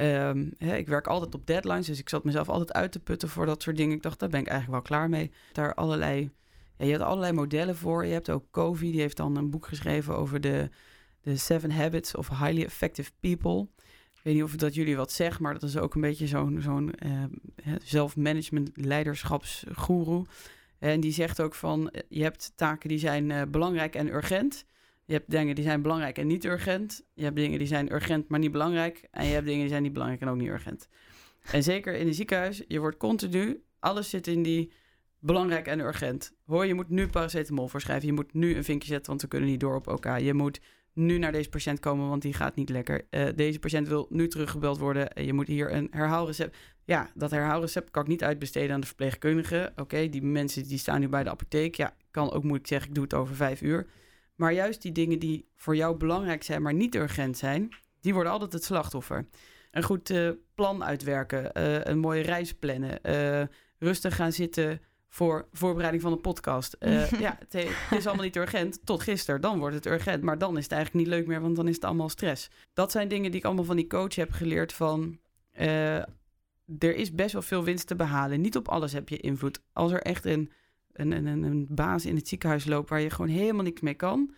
[0.00, 3.28] Um, hè, ik werk altijd op deadlines, dus ik zat mezelf altijd uit te putten
[3.28, 3.96] voor dat soort dingen.
[3.96, 5.30] Ik dacht, daar ben ik eigenlijk wel klaar mee.
[5.52, 6.30] Daar allerlei,
[6.76, 8.06] ja, je hebt allerlei modellen voor.
[8.06, 10.70] Je hebt ook Covey, die heeft dan een boek geschreven over de,
[11.20, 13.68] de Seven Habits of Highly Effective People.
[14.14, 16.94] Ik weet niet of dat jullie wat zegt, maar dat is ook een beetje zo'n
[17.06, 17.24] uh,
[17.82, 20.26] zelfmanagement leiderschapsgoeroe.
[20.78, 24.64] En die zegt ook van, je hebt taken die zijn uh, belangrijk en urgent.
[25.06, 27.06] Je hebt dingen die zijn belangrijk en niet urgent.
[27.14, 29.08] Je hebt dingen die zijn urgent, maar niet belangrijk.
[29.10, 30.88] En je hebt dingen die zijn niet belangrijk en ook niet urgent.
[31.50, 34.72] En zeker in een ziekenhuis, je wordt continu, alles zit in die
[35.18, 36.32] belangrijk en urgent.
[36.46, 38.06] Hoor, je moet nu paracetamol voorschrijven.
[38.06, 40.22] Je moet nu een vinkje zetten, want we kunnen niet door op elkaar.
[40.22, 40.60] Je moet
[40.92, 43.06] nu naar deze patiënt komen, want die gaat niet lekker.
[43.10, 45.24] Uh, deze patiënt wil nu teruggebeld worden.
[45.24, 46.56] Je moet hier een herhaalrecept.
[46.84, 49.72] Ja, dat herhaalrecept kan ik niet uitbesteden aan de verpleegkundige.
[49.76, 51.74] Oké, die mensen die staan nu bij de apotheek.
[51.74, 53.86] Ja, kan ook moeilijk zeggen, ik doe het over vijf uur.
[54.36, 57.68] Maar juist die dingen die voor jou belangrijk zijn, maar niet urgent zijn,
[58.00, 59.26] die worden altijd het slachtoffer.
[59.70, 63.42] Een goed uh, plan uitwerken, uh, een mooie reis plannen, uh,
[63.78, 66.76] rustig gaan zitten voor voorbereiding van een podcast.
[67.18, 68.80] ja, het, het, is allemaal niet urgent.
[68.84, 70.22] Tot gisteren, dan wordt het urgent.
[70.22, 72.50] Maar dan is het eigenlijk niet leuk meer, want dan is het allemaal stress.
[72.72, 75.18] Dat zijn dingen die ik allemaal van die coach heb geleerd van...
[75.52, 78.40] er is best wel veel winst te behalen.
[78.40, 79.60] Niet op alles heb je invloed.
[79.72, 80.50] Als er echt een
[81.00, 84.34] een, een, een baas in het ziekenhuis loopt waar je gewoon helemaal niks mee kan.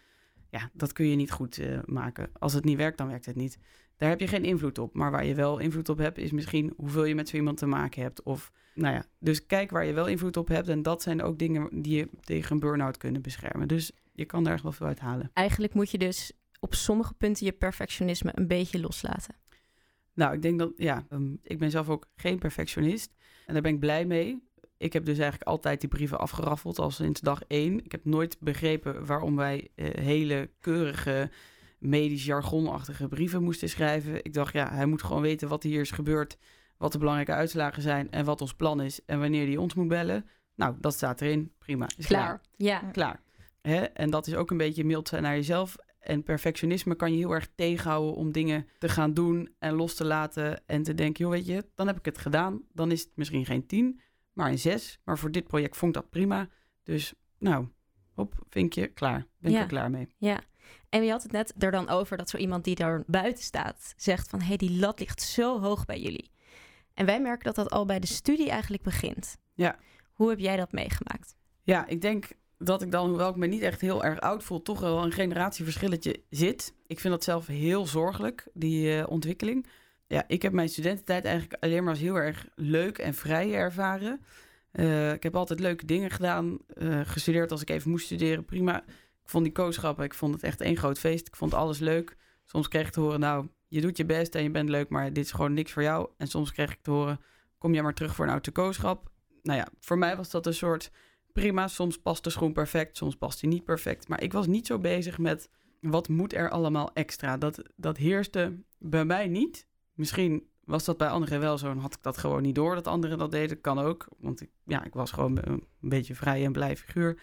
[0.50, 2.30] Ja, dat kun je niet goed uh, maken.
[2.38, 3.58] Als het niet werkt, dan werkt het niet.
[3.96, 4.94] Daar heb je geen invloed op.
[4.94, 7.66] Maar waar je wel invloed op hebt, is misschien hoeveel je met zo iemand te
[7.66, 8.22] maken hebt.
[8.22, 10.68] Of, nou ja, dus kijk waar je wel invloed op hebt.
[10.68, 13.68] En dat zijn ook dingen die je tegen een burn-out kunnen beschermen.
[13.68, 15.30] Dus je kan daar wel veel uit halen.
[15.32, 19.34] Eigenlijk moet je dus op sommige punten je perfectionisme een beetje loslaten.
[20.14, 23.14] Nou, ik denk dat, ja, um, ik ben zelf ook geen perfectionist.
[23.46, 24.47] En daar ben ik blij mee
[24.78, 27.84] ik heb dus eigenlijk altijd die brieven afgeraffeld al sinds dag één.
[27.84, 31.30] Ik heb nooit begrepen waarom wij uh, hele keurige,
[31.78, 34.24] medisch jargonachtige brieven moesten schrijven.
[34.24, 36.38] Ik dacht, ja, hij moet gewoon weten wat hier is gebeurd,
[36.76, 39.88] wat de belangrijke uitslagen zijn en wat ons plan is en wanneer hij ons moet
[39.88, 40.26] bellen.
[40.54, 41.52] Nou, dat staat erin.
[41.58, 41.88] Prima.
[41.96, 42.26] Is klaar.
[42.26, 42.40] klaar.
[42.56, 42.90] Ja.
[42.92, 43.22] Klaar.
[43.62, 43.80] Hè?
[43.80, 45.76] En dat is ook een beetje mild zijn naar jezelf.
[45.98, 50.04] En perfectionisme kan je heel erg tegenhouden om dingen te gaan doen en los te
[50.04, 50.62] laten.
[50.66, 52.62] En te denken, joh, weet je, dan heb ik het gedaan.
[52.72, 54.00] Dan is het misschien geen tien,
[54.38, 54.98] maar een zes.
[55.04, 56.48] Maar voor dit project vond ik dat prima.
[56.82, 57.68] Dus nou,
[58.14, 59.26] op, vinkje, klaar.
[59.38, 59.62] Ben ik Ja.
[59.62, 60.08] er klaar mee.
[60.16, 60.40] Ja.
[60.88, 63.94] En je had het net er dan over dat zo iemand die daar buiten staat
[63.96, 66.30] zegt van hé, hey, die lat ligt zo hoog bij jullie.
[66.94, 69.36] En wij merken dat dat al bij de studie eigenlijk begint.
[69.54, 69.78] Ja.
[70.12, 71.36] Hoe heb jij dat meegemaakt?
[71.62, 74.62] Ja, ik denk dat ik dan, hoewel ik me niet echt heel erg oud voel,
[74.62, 76.74] toch wel een generatieverschilletje zit.
[76.86, 79.66] Ik vind dat zelf heel zorgelijk, die eh, ontwikkeling.
[80.08, 84.20] Ja, ik heb mijn studententijd eigenlijk alleen maar als heel erg leuk en vrij ervaren.
[84.70, 86.58] Eh, ik heb altijd leuke dingen gedaan.
[86.74, 88.82] eh, gestudeerd als ik even moest studeren, prima.
[89.22, 91.26] Ik vond die kooschappen, ik vond het echt één groot feest.
[91.26, 92.16] Ik vond alles leuk.
[92.44, 95.12] Soms kreeg ik te horen, nou, je doet je best en je bent leuk, maar
[95.12, 96.08] dit is gewoon niks voor jou.
[96.16, 97.20] En soms kreeg ik te horen,
[97.58, 99.10] kom jij maar terug voor een autokooschap.
[99.42, 100.90] Nou ja, voor mij was dat een soort
[101.32, 101.68] prima.
[101.68, 104.08] Soms past de schoen perfect, soms past die niet perfect.
[104.08, 105.48] Maar ik was niet zo bezig met
[105.80, 107.36] wat moet er allemaal extra.
[107.36, 109.67] Dat, dat heerste bij mij niet.
[109.98, 112.86] Misschien was dat bij anderen wel zo en had ik dat gewoon niet door dat
[112.86, 113.60] anderen dat deden.
[113.60, 117.20] Kan ook, want ik, ja, ik was gewoon een beetje vrij en blij figuur.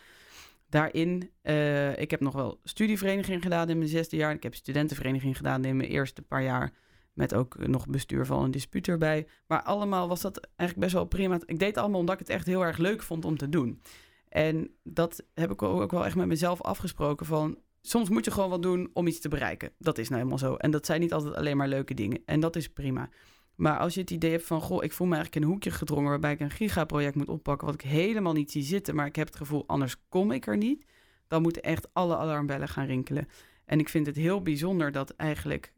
[0.70, 4.34] Daarin, eh, ik heb nog wel studievereniging gedaan in mijn zesde jaar.
[4.34, 6.74] Ik heb studentenvereniging gedaan in mijn eerste paar jaar.
[7.14, 9.28] Met ook nog bestuur van een dispuut erbij.
[9.48, 11.36] Maar allemaal was dat eigenlijk best wel prima.
[11.46, 13.82] Ik deed het allemaal omdat ik het echt heel erg leuk vond om te doen.
[14.30, 17.58] En dat heb ik ook wel echt met mezelf afgesproken van...
[17.88, 19.72] Soms moet je gewoon wat doen om iets te bereiken.
[19.78, 20.56] Dat is nou helemaal zo.
[20.56, 22.22] En dat zijn niet altijd alleen maar leuke dingen.
[22.26, 23.10] En dat is prima.
[23.56, 24.62] Maar als je het idee hebt van...
[24.62, 26.10] Goh, ik voel me eigenlijk in een hoekje gedrongen...
[26.10, 27.68] waarbij ik een gigaproject moet oppakken...
[27.68, 28.96] wat ik helemaal niet zie zitten...
[28.96, 30.86] maar ik heb het gevoel, anders kom ik er niet...
[31.28, 33.28] dan moeten echt alle alarmbellen gaan rinkelen.
[33.66, 35.74] En ik vind het heel bijzonder dat eigenlijk...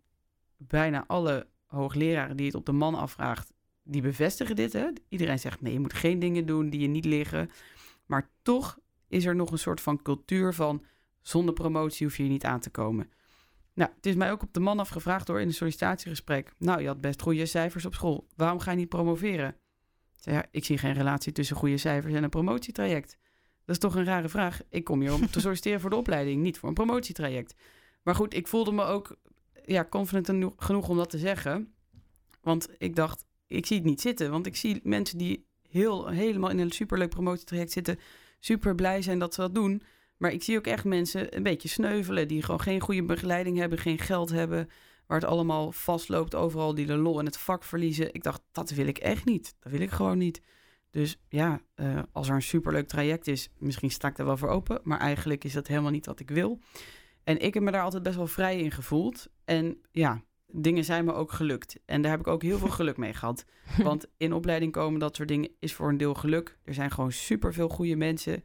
[0.57, 3.53] bijna alle hoogleraren die het op de man afvraagt...
[3.83, 4.73] die bevestigen dit.
[4.73, 4.87] Hè?
[5.09, 7.49] Iedereen zegt, nee, je moet geen dingen doen die je niet liggen...
[8.05, 10.83] Maar toch is er nog een soort van cultuur van
[11.27, 13.11] zonder promotie hoef je hier niet aan te komen.
[13.73, 16.53] Nou, het is mij ook op de man afgevraagd door in een sollicitatiegesprek.
[16.57, 18.27] Nou, je had best goede cijfers op school.
[18.35, 19.49] Waarom ga je niet promoveren?
[19.49, 23.17] Ik zei, ja, ik zie geen relatie tussen goede cijfers en een promotietraject.
[23.65, 24.61] Dat is toch een rare vraag.
[24.69, 27.55] Ik kom hier om te solliciteren voor de opleiding, niet voor een promotietraject.
[28.03, 29.17] Maar goed, ik voelde me ook
[29.65, 31.73] ja, confident eno- genoeg om dat te zeggen.
[32.41, 34.31] Want ik dacht, ik zie het niet zitten.
[34.31, 37.99] Want ik zie mensen die heel, helemaal in een superleuk promotietraject zitten,
[38.39, 39.81] super blij zijn dat ze dat doen.
[40.17, 43.77] Maar ik zie ook echt mensen een beetje sneuvelen, die gewoon geen goede begeleiding hebben,
[43.77, 44.69] geen geld hebben,
[45.07, 48.13] waar het allemaal vastloopt, overal die de lol in het vak verliezen.
[48.13, 49.55] Ik dacht, dat wil ik echt niet.
[49.59, 50.41] Dat wil ik gewoon niet.
[50.89, 54.49] Dus ja, eh, als er een superleuk traject is, misschien sta ik daar wel voor
[54.49, 56.59] open, maar eigenlijk is dat helemaal niet wat ik wil.
[57.23, 59.27] En ik heb me daar altijd best wel vrij in gevoeld.
[59.45, 61.79] En ja, dingen zijn me ook gelukt.
[61.85, 63.45] En daar heb ik ook heel veel geluk mee gehad.
[63.77, 66.57] Want in opleiding komen, dat soort dingen, is voor een deel geluk.
[66.63, 68.43] Er zijn gewoon superveel goede mensen.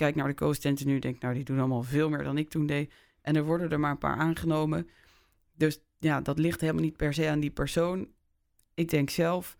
[0.00, 2.66] Kijk naar de co-studenten nu, denk nou, die doen allemaal veel meer dan ik toen
[2.66, 2.92] deed.
[3.22, 4.88] En er worden er maar een paar aangenomen.
[5.54, 8.08] Dus ja, dat ligt helemaal niet per se aan die persoon.
[8.74, 9.56] Ik denk zelf,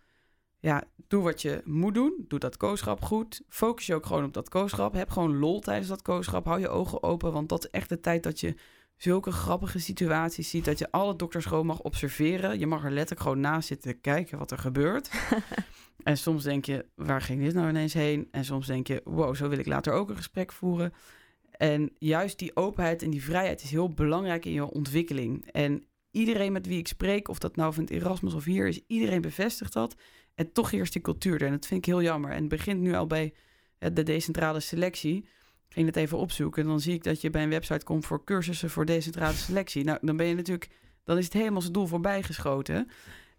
[0.59, 2.25] ja, doe wat je moet doen.
[2.27, 3.41] Doe dat kooschap goed.
[3.47, 4.93] Focus je ook gewoon op dat kooschap.
[4.93, 6.45] Heb gewoon lol tijdens dat kooschap.
[6.45, 8.55] Hou je ogen open, want dat is echt de tijd dat je
[9.01, 10.65] zulke grappige situaties ziet.
[10.65, 12.59] Dat je alle dokters gewoon mag observeren.
[12.59, 15.09] Je mag er letterlijk gewoon naast zitten kijken wat er gebeurt.
[16.03, 18.27] en soms denk je, waar ging dit nou ineens heen?
[18.31, 20.93] En soms denk je, wow, zo wil ik later ook een gesprek voeren.
[21.51, 25.47] En juist die openheid en die vrijheid is heel belangrijk in je ontwikkeling.
[25.51, 28.81] En iedereen met wie ik spreek, of dat nou van het Erasmus of hier is,
[28.87, 29.95] iedereen bevestigt dat.
[30.35, 31.47] En toch heerst die cultuur er.
[31.47, 32.31] En dat vind ik heel jammer.
[32.31, 33.33] En het begint nu al bij
[33.77, 35.25] de decentrale selectie.
[35.71, 36.61] Ik ging het even opzoeken.
[36.61, 39.83] En dan zie ik dat je bij een website komt voor cursussen voor decentrale selectie.
[39.83, 40.69] Nou, dan ben je natuurlijk,
[41.03, 42.87] dan is het helemaal zijn doel voorbij geschoten.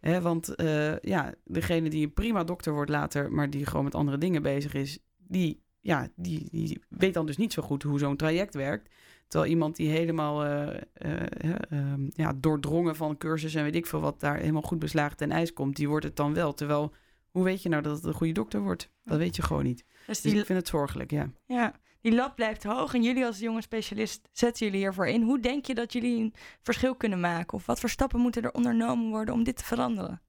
[0.00, 3.94] Hè, want eh, ja, degene die een prima dokter wordt later, maar die gewoon met
[3.94, 7.98] andere dingen bezig is, die, ja, die, die weet dan dus niet zo goed hoe
[7.98, 8.88] zo'n traject werkt.
[9.32, 14.00] Terwijl iemand die helemaal eh, eh, eh, ja, doordrongen van cursus en weet ik veel
[14.00, 16.54] wat, daar helemaal goed beslagen ten ijs komt, die wordt het dan wel.
[16.54, 16.94] Terwijl,
[17.30, 18.90] hoe weet je nou dat het een goede dokter wordt?
[19.04, 19.84] Dat weet je gewoon niet.
[20.06, 21.32] Dus Dus ik vind het zorgelijk, ja.
[21.46, 22.94] ja, die lat blijft hoog.
[22.94, 25.22] En jullie als jonge specialist zetten jullie hiervoor in.
[25.22, 27.54] Hoe denk je dat jullie een verschil kunnen maken?
[27.54, 30.20] Of wat voor stappen moeten er ondernomen worden om dit te veranderen?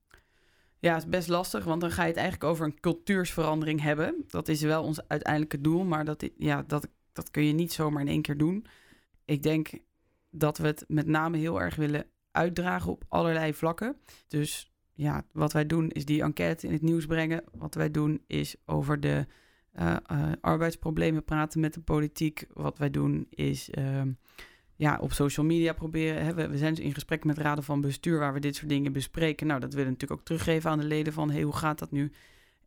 [0.79, 4.23] Ja, het is best lastig, want dan ga je het eigenlijk over een cultuursverandering hebben.
[4.27, 8.01] Dat is wel ons uiteindelijke doel, maar dat, ja, dat, dat kun je niet zomaar
[8.01, 8.65] in één keer doen.
[9.25, 9.69] Ik denk
[10.29, 13.95] dat we het met name heel erg willen uitdragen op allerlei vlakken.
[14.27, 17.43] Dus ja, wat wij doen is die enquête in het nieuws brengen.
[17.51, 19.27] Wat wij doen is over de
[19.73, 19.95] eh,
[20.41, 22.45] arbeidsproblemen praten met de politiek.
[22.53, 24.11] Wat wij doen is ehm,
[24.75, 26.25] ja, op social media proberen.
[26.25, 28.69] Hè, we, we zijn dus in gesprek met raden van bestuur waar we dit soort
[28.69, 29.47] dingen bespreken.
[29.47, 31.91] Nou, dat willen we natuurlijk ook teruggeven aan de leden van hey, hoe gaat dat
[31.91, 32.11] nu?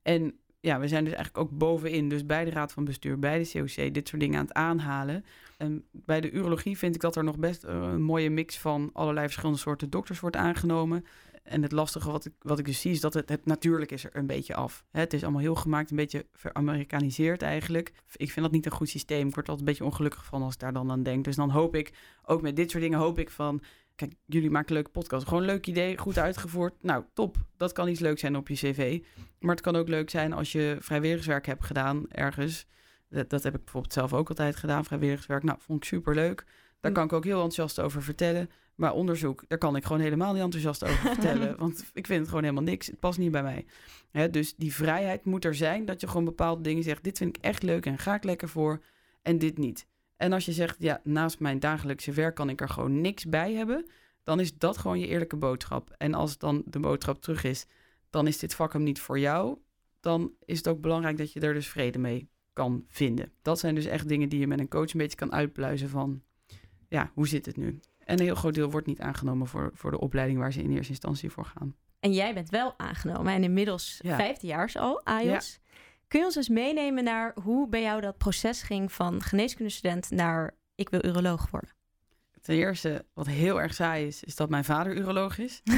[0.03, 3.39] En ja, we zijn dus eigenlijk ook bovenin, dus bij de Raad van Bestuur, bij
[3.39, 5.25] de COC, dit soort dingen aan het aanhalen.
[5.57, 8.91] En bij de urologie vind ik dat er nog best eh, een mooie mix van
[8.93, 11.05] allerlei verschillende soorten dokters wordt aangenomen.
[11.47, 14.05] En het lastige wat ik, wat ik dus zie is dat het, het natuurlijk is
[14.05, 14.85] er een beetje af.
[14.91, 17.93] Het is allemaal heel gemaakt, een beetje veramerikaniseerd eigenlijk.
[18.13, 19.29] Ik vind dat niet een goed systeem.
[19.29, 21.25] Ik word altijd een beetje ongelukkig van als ik daar dan aan denk.
[21.25, 21.93] Dus dan hoop ik,
[22.25, 23.63] ook met dit soort dingen hoop ik van...
[23.95, 25.27] Kijk, jullie maken een leuke podcast.
[25.27, 26.75] Gewoon een leuk idee, goed uitgevoerd.
[26.83, 27.37] Nou, top.
[27.57, 29.03] Dat kan iets leuk zijn op je cv.
[29.39, 32.67] Maar het kan ook leuk zijn als je vrijwilligerswerk hebt gedaan ergens.
[33.09, 35.43] Dat, dat heb ik bijvoorbeeld zelf ook altijd gedaan, vrijwilligerswerk.
[35.43, 36.45] Nou, vond ik super leuk.
[36.81, 38.51] Daar kan ik ook heel enthousiast over vertellen.
[38.77, 41.59] Maar onderzoek, daar kan ik gewoon helemaal niet enthousiast over vertellen.
[41.59, 42.87] want ik vind het gewoon helemaal niks.
[42.87, 43.67] Het past niet bij mij.
[44.11, 45.85] Hè, dus die vrijheid moet er zijn.
[45.85, 47.05] Dat je gewoon bepaalde dingen zegt.
[47.05, 48.83] Dit vind ik echt leuk en ga ik lekker voor.
[49.23, 49.87] En dit niet.
[50.17, 53.53] En als je zegt, ja, naast mijn dagelijkse werk kan ik er gewoon niks bij
[53.53, 53.87] hebben.
[54.23, 55.95] Dan is dat gewoon je eerlijke boodschap.
[55.99, 57.67] En als dan de boodschap terug is,
[58.11, 59.59] dan is dit vak hem niet voor jou.
[60.01, 63.33] Dan is het ook belangrijk dat je er dus vrede mee kan vinden.
[63.43, 66.23] Dat zijn dus echt dingen die je met een coach een beetje kan uitpluizen van,
[66.89, 67.81] ja, hoe zit het nu?
[68.07, 70.71] En een heel groot deel wordt niet aangenomen voor, voor de opleiding waar ze in
[70.73, 71.75] eerste instantie voor gaan.
[72.01, 74.17] En jij bent wel aangenomen en inmiddels Ja.
[74.17, 75.59] 15 jaar al, AJOS.
[76.09, 80.55] Kun je ons eens meenemen naar hoe bij jou dat proces ging van geneeskundestudent naar
[80.75, 81.71] ik wil uroloog worden?
[82.41, 85.63] Ten eerste, wat heel erg saai is, is dat mijn vader uroloog is.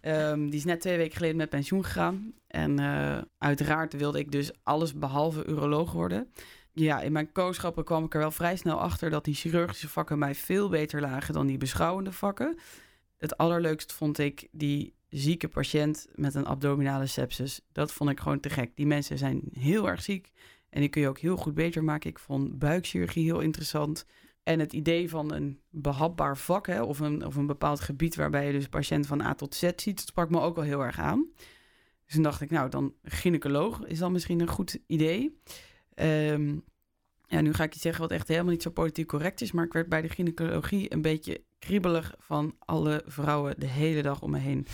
[0.00, 2.32] Ehm, die is net twee weken geleden met pensioen gegaan.
[2.46, 6.32] En eh, uiteraard wilde ik dus alles behalve uroloog worden.
[6.74, 10.18] Ja, in mijn kooschappen kwam ik er wel vrij snel achter dat die chirurgische vakken
[10.18, 12.58] mij veel beter lagen dan die beschouwende vakken.
[13.16, 17.60] Het allerleukst vond ik die zieke patiënt met een abdominale sepsis.
[17.72, 18.76] Dat vond ik gewoon te gek.
[18.76, 20.30] Die mensen zijn heel erg ziek
[20.70, 22.10] en die kun je ook heel goed beter maken.
[22.10, 24.06] Ik vond buikchirurgie heel interessant.
[24.42, 28.46] En het idee van een behapbaar vak hè, of, een, of een bepaald gebied waarbij
[28.46, 30.98] je dus patiënt van A tot Z ziet, dat sprak me ook wel heel erg
[30.98, 31.26] aan.
[32.04, 35.40] Dus toen dacht ik, nou, dan gynaecoloog is dan misschien een goed idee.
[35.94, 36.56] Ehm,
[37.26, 39.64] ja, nu ga ik iets zeggen wat echt helemaal niet zo politiek correct is, maar
[39.64, 44.30] ik werd bij de gynaecologie een beetje kriebelig van alle vrouwen de hele dag om
[44.30, 44.66] me heen.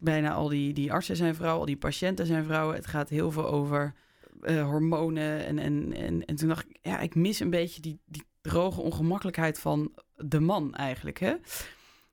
[0.00, 2.74] Bijna al die, die artsen zijn vrouwen, al die patiënten zijn vrouwen.
[2.74, 3.94] Het gaat heel veel over
[4.40, 5.46] eh, hormonen.
[5.46, 8.80] En, en, en, en toen dacht ik, ja, ik mis een beetje die, die droge
[8.80, 11.18] ongemakkelijkheid van de man eigenlijk.
[11.18, 11.34] Hè?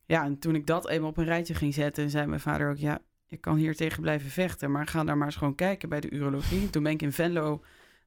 [0.06, 2.78] Ja, en toen ik dat eenmaal op een rijtje ging zetten, zei mijn vader ook,
[2.78, 6.00] ja, je kan hier tegen blijven vechten, maar ga daar maar eens gewoon kijken bij
[6.00, 6.70] de urologie.
[6.70, 7.64] Toen ben ik in Venlo,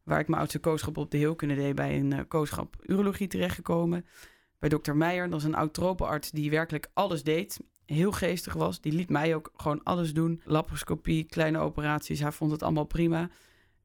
[0.06, 4.06] waar ik mijn oudste kooschap op de Heelkunde deed, bij een uh, kooschap urologie terechtgekomen.
[4.58, 7.60] Bij dokter Meijer, dat is een oud tropenarts die werkelijk alles deed.
[7.84, 8.80] Heel geestig was.
[8.80, 10.40] Die liet mij ook gewoon alles doen.
[10.44, 12.20] Laparoscopie, kleine operaties.
[12.20, 13.30] Hij vond het allemaal prima.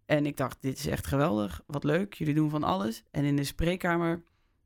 [0.06, 1.62] En ik dacht, dit is echt geweldig.
[1.66, 2.14] Wat leuk.
[2.14, 3.04] Jullie doen van alles.
[3.12, 4.24] En in de spreekkamer,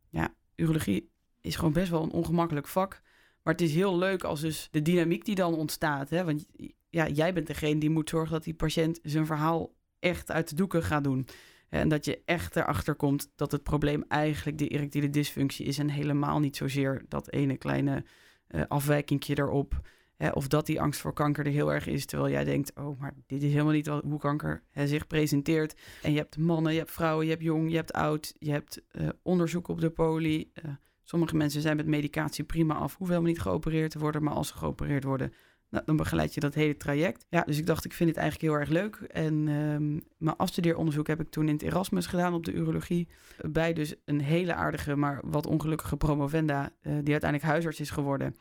[0.09, 3.01] ja, urologie is gewoon best wel een ongemakkelijk vak.
[3.43, 6.09] Maar het is heel leuk als dus de dynamiek die dan ontstaat.
[6.09, 6.23] Hè?
[6.23, 6.45] Want
[6.89, 9.73] ja, jij bent degene die moet zorgen dat die patiënt zijn verhaal
[10.05, 11.27] echt uit de doeken gaat doen.
[11.69, 15.77] En dat je echt erachter komt dat het probleem eigenlijk de erectiele dysfunctie is.
[15.77, 18.05] En helemaal niet zozeer dat ene kleine
[18.49, 19.81] uh, afwijkingje erop.
[20.17, 22.05] Hè, of dat die angst voor kanker er heel erg is.
[22.05, 25.75] Terwijl jij denkt, oh, maar dit is helemaal niet hoe kanker zich presenteert.
[26.01, 28.35] En je hebt mannen, je hebt vrouwen, je hebt jong, je hebt oud.
[28.39, 30.51] Je hebt uh, onderzoek op de poli.
[30.65, 30.71] Uh,
[31.03, 32.97] sommige mensen zijn met medicatie prima af.
[32.97, 34.23] Hoeven helemaal niet geopereerd te worden.
[34.23, 35.33] Maar als ze geopereerd worden,
[35.75, 37.25] nou, dan begeleid je dat hele traject.
[37.29, 38.95] Ja, dus ik dacht, ik vind het eigenlijk heel erg leuk.
[38.95, 43.07] En um, mijn afstudeeronderzoek heb ik toen in het Erasmus gedaan op de urologie.
[43.41, 48.35] Bij dus een hele aardige, maar wat ongelukkige promovenda, uh, die uiteindelijk huisarts is geworden.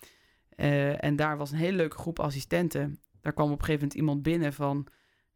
[0.57, 3.01] Uh, en daar was een hele leuke groep assistenten.
[3.21, 4.87] Daar kwam op een gegeven moment iemand binnen van...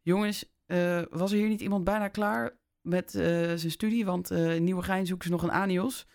[0.01, 4.05] Jongens, uh, was er hier niet iemand bijna klaar met zijn studie?
[4.05, 6.07] Want in Nieuwegein zoeken ze nog een anios.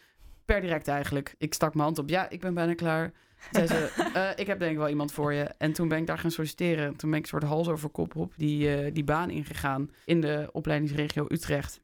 [0.44, 1.34] Per direct eigenlijk.
[1.38, 2.08] Ik stak mijn hand op.
[2.08, 3.12] Ja, ik ben bijna klaar.
[3.50, 5.42] Zei ze, uh, ik heb denk ik wel iemand voor je.
[5.42, 6.96] En toen ben ik daar gaan solliciteren.
[6.96, 10.20] Toen ben ik een soort hals over kop op die, uh, die baan ingegaan in
[10.20, 11.80] de opleidingsregio Utrecht.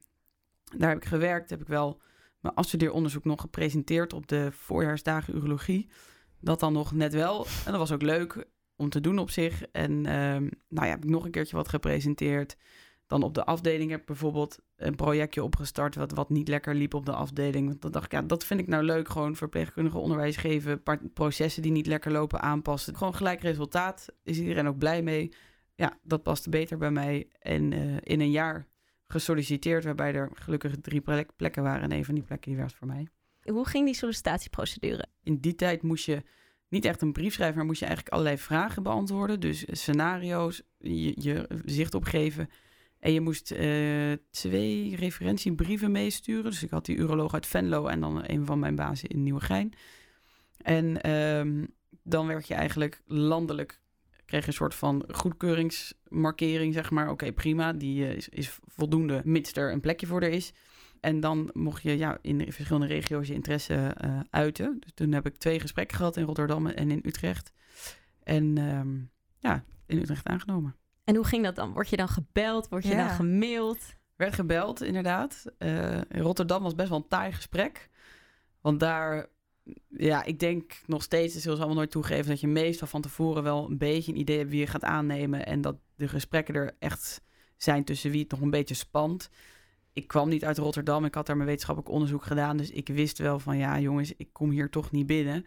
[0.77, 1.51] Daar heb ik gewerkt.
[1.51, 2.01] Heb ik wel
[2.41, 5.89] mijn afstudeeronderzoek nog gepresenteerd op de voorjaarsdagen urologie.
[6.41, 7.47] Dat dan nog net wel.
[7.65, 8.45] En dat was ook leuk
[8.77, 9.63] om te doen op zich.
[9.73, 10.05] En uh,
[10.69, 12.57] nou ja, heb ik nog een keertje wat gepresenteerd.
[13.11, 16.95] Dan op de afdeling heb ik bijvoorbeeld een projectje opgestart wat, wat niet lekker liep
[16.95, 17.69] op de afdeling.
[17.69, 19.09] Want dan dacht ik, ja, dat vind ik nou leuk.
[19.09, 20.83] Gewoon verpleegkundige onderwijs geven,
[21.15, 22.97] processen die niet lekker lopen aanpassen.
[22.97, 24.07] Gewoon gelijk resultaat.
[24.23, 25.33] Is iedereen ook blij mee?
[25.75, 27.29] Ja, dat paste beter bij mij.
[27.39, 28.67] En uh, in een jaar
[29.07, 31.83] gesolliciteerd, waarbij er gelukkig drie plek, plekken waren.
[31.83, 33.09] En een van die plekken die was voor mij.
[33.43, 35.07] Hoe ging die sollicitatieprocedure?
[35.23, 36.23] In die tijd moest je
[36.69, 39.41] niet echt een brief schrijven, maar moest je eigenlijk allerlei vragen beantwoorden.
[39.41, 42.49] Dus scenario's, je, je zicht opgeven.
[43.01, 46.51] En je moest uh, twee referentiebrieven meesturen.
[46.51, 49.73] Dus ik had die uroloog uit Venlo en dan een van mijn bazen in Nieuwegein.
[50.63, 53.81] En um, dan werd je eigenlijk landelijk,
[54.25, 57.11] kreeg een soort van goedkeuringsmarkering, zeg maar.
[57.11, 60.53] Oké, prima, die eh, is, is voldoende, mits er een plekje voor er is.
[61.01, 64.77] En dan mocht je ja, in de verschillende regio's je interesse eh, uiten.
[64.81, 67.53] Dus toen heb ik twee gesprekken gehad in Rotterdam en in Utrecht.
[68.23, 68.99] En ehm,
[69.39, 70.80] ja, in Utrecht aangenomen.
[71.11, 71.73] En hoe ging dat dan?
[71.73, 72.69] Word je dan gebeld?
[72.69, 73.07] Word je Ja.
[73.07, 73.79] dan gemaild?
[74.17, 75.45] Werd gebeld, inderdaad.
[75.59, 77.89] Eh, in Rotterdam was best wel een taai gesprek.
[78.61, 79.27] Want daar,
[79.89, 83.01] ja, ik denk nog steeds, dat zullen ze allemaal nooit toegeven, dat je meestal van
[83.01, 85.47] tevoren wel een beetje een idee hebt wie je gaat aannemen.
[85.47, 87.23] En dat de gesprekken er echt
[87.57, 89.31] zijn tussen wie het nog een beetje spant.
[89.93, 92.57] Ik kwam niet uit Rotterdam, ik had daar mijn wetenschappelijk onderzoek gedaan.
[92.57, 95.45] Dus ik wist wel van, ja jongens, ik kom hier toch niet binnen.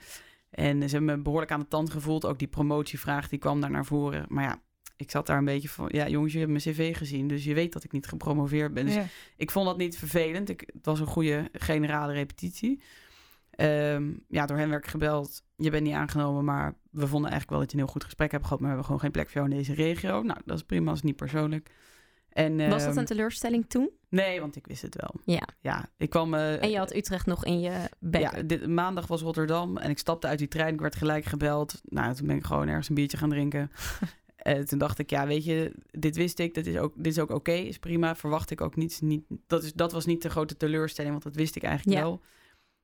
[0.49, 2.25] En ze hebben me behoorlijk aan de tand gevoeld.
[2.25, 4.25] Ook die promotievraag, die kwam daar naar voren.
[4.27, 4.61] Maar ja,
[4.95, 7.27] ik zat daar een beetje van, ja jongens, je hebt mijn cv gezien.
[7.27, 8.85] Dus je weet dat ik niet gepromoveerd ben.
[8.85, 9.05] Dus Ja.
[9.37, 10.49] ik vond dat niet vervelend.
[10.49, 12.81] Ik, het was een goede generale repetitie.
[13.51, 15.43] Ehm, ja, door hen werd ik gebeld.
[15.55, 18.31] Je bent niet aangenomen, maar we vonden eigenlijk wel dat je een heel goed gesprek
[18.31, 18.59] hebt gehad.
[18.59, 20.21] Maar we hebben gewoon geen plek voor jou in deze regio.
[20.21, 21.69] Nou, dat is prima, dat is niet persoonlijk.
[22.29, 23.89] En, Was dat ehm, een teleurstelling toen?
[24.09, 25.35] Nee, want ik wist het wel.
[25.35, 25.47] Ja.
[25.61, 26.33] Ja, ik kwam...
[26.33, 28.21] eh, En je had Utrecht nog in je bek.
[28.21, 30.73] ja, dit, maandag was Rotterdam en ik stapte uit die trein.
[30.73, 31.81] Ik werd gelijk gebeld.
[31.85, 33.71] Nou, toen ben ik gewoon ergens een biertje gaan drinken.
[34.43, 36.53] En toen dacht ik, ja, weet je, dit wist ik.
[36.53, 38.15] Dat is ook, dit is ook oké, is prima.
[38.15, 38.99] Verwacht ik ook niet.
[39.01, 42.03] niet dat, is, dat was niet de grote teleurstelling, want dat wist ik eigenlijk Ja.
[42.03, 42.21] wel.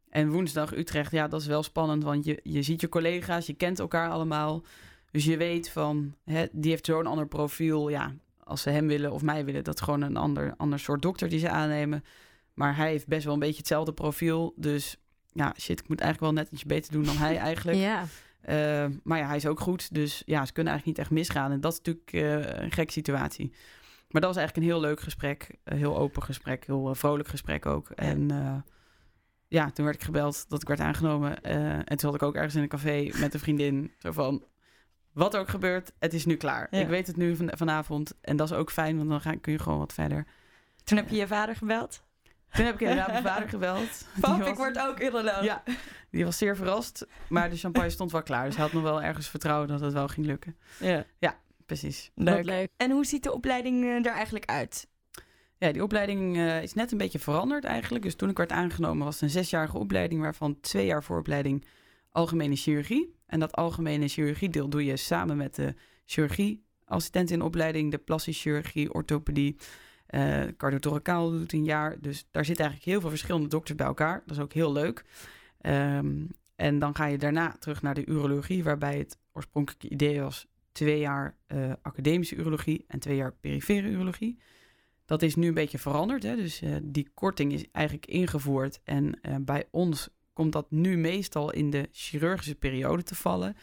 [0.09, 2.03] En woensdag Utrecht, ja, dat is wel spannend.
[2.03, 4.63] Want je, je ziet je collega's, je kent elkaar allemaal.
[5.11, 7.89] Dus je weet van, hè, die heeft zo'n ander profiel.
[7.89, 11.01] Ja, als ze hem willen of mij willen, dat is gewoon een ander, ander soort
[11.01, 12.03] dokter die ze aannemen.
[12.53, 14.53] Maar hij heeft best wel een beetje hetzelfde profiel.
[14.55, 14.97] Dus
[15.33, 17.77] ja, shit, ik moet eigenlijk wel net iets beter doen dan hij eigenlijk.
[17.77, 18.05] Ja.
[18.41, 19.93] Eh, maar ja, hij is ook goed.
[19.93, 21.51] Dus ja, ze kunnen eigenlijk niet echt misgaan.
[21.51, 23.49] En dat is natuurlijk eh, een gekke situatie.
[24.09, 25.57] Maar dat was eigenlijk een heel leuk gesprek.
[25.63, 26.65] Een heel open gesprek.
[26.65, 27.89] Heel eh, vrolijk gesprek ook.
[27.89, 28.27] En
[29.47, 31.43] ja, toen werd ik gebeld dat ik werd aangenomen.
[31.43, 33.91] En toen zat ik ook ergens in een café met een vriendin.
[33.97, 34.43] Zo van,
[35.13, 36.67] wat ook gebeurt, het is nu klaar.
[36.71, 36.79] Ja.
[36.79, 38.17] Ik weet het nu van, vanavond.
[38.21, 40.25] En dat is ook fijn, want dan ga, kun je gewoon wat verder.
[40.83, 42.03] Toen heb je je vader gebeld.
[42.51, 43.89] Toen heb ik inderdaad mijn vader gebeld.
[44.13, 45.43] Die Pap, ik word ook uroloog.
[45.43, 45.63] Ja,
[46.11, 47.05] die was zeer verrast.
[47.29, 48.45] Maar de champagne stond wel klaar.
[48.45, 50.57] Dus hij had nog wel ergens vertrouwen dat het wel ging lukken.
[51.19, 51.37] ja.
[51.69, 52.11] Precies.
[52.15, 52.45] Wat Leuk.
[52.45, 52.69] leuk.
[52.77, 54.87] En hoe ziet de opleiding eh, er eigenlijk uit?
[55.57, 58.03] Ja, die opleiding eh, is net een beetje veranderd eigenlijk.
[58.03, 60.21] Dus toen ik werd aangenomen was het een zesjarige opleiding...
[60.21, 61.65] waarvan twee jaar vooropleiding
[62.11, 63.15] algemene chirurgie.
[63.25, 65.73] En dat algemene chirurgiedeel doe je samen met de
[66.05, 67.91] chirurgieassistent in opleiding...
[67.91, 69.57] de plastische chirurgie, orthopedie,
[70.09, 71.97] eh cardiotoracaal doet een jaar.
[71.99, 74.23] Dus daar zitten eigenlijk heel veel verschillende dokters bij elkaar.
[74.25, 75.05] Dat is ook heel leuk.
[75.61, 78.63] Ehm, en dan ga je daarna terug naar de urologie...
[78.63, 80.47] waarbij het oorspronkelijke idee was...
[80.71, 84.39] twee jaar eh, academische urologie en twee jaar perifere urologie...
[85.05, 86.23] Dat is nu een beetje veranderd.
[86.23, 86.35] Hè?
[86.35, 88.79] Dus eh, die korting is eigenlijk ingevoerd.
[88.83, 93.55] En bij ons komt dat nu meestal in de chirurgische periode te vallen.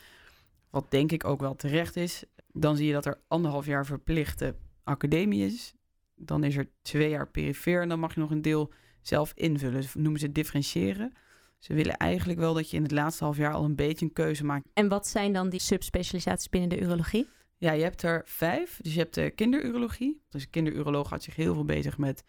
[0.70, 2.24] Wat denk ik ook wel terecht is.
[2.52, 5.74] Dan zie je dat er anderhalf jaar verplichte academie is.
[6.16, 7.83] Dan is er twee jaar perifeer.
[7.83, 9.85] En dan mag je nog een deel zelf invullen.
[9.94, 11.12] Noemen ze differentiëren.
[11.59, 14.12] Ze willen eigenlijk wel dat je in het laatste half jaar al een beetje een
[14.12, 14.68] keuze maakt.
[14.72, 17.29] En wat zijn dan die subspecialisaties binnen de urologie?
[17.59, 18.79] Ja, je hebt er vijf.
[18.83, 20.22] Dus je hebt de kinderurologie.
[20.29, 22.24] Dus de kinderuroloog houdt zich heel veel bezig met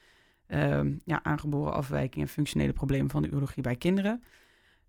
[0.47, 4.23] ehm, ja, aangeboren afwijkingen en functionele problemen van de urologie bij kinderen.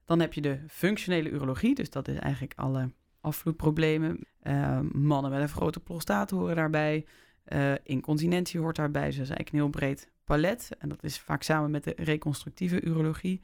[0.05, 1.75] Dan heb je de functionele urologie.
[1.75, 4.19] Dus dat is eigenlijk alle afvloedproblemen.
[4.43, 7.07] Ehm, mannen met een grote prostaat horen daarbij.
[7.49, 9.07] Eh, incontinentie hoort daarbij.
[9.07, 10.71] Dus eigenlijk een heel breed palet.
[10.79, 13.41] En dat is vaak samen met de reconstructieve urologie.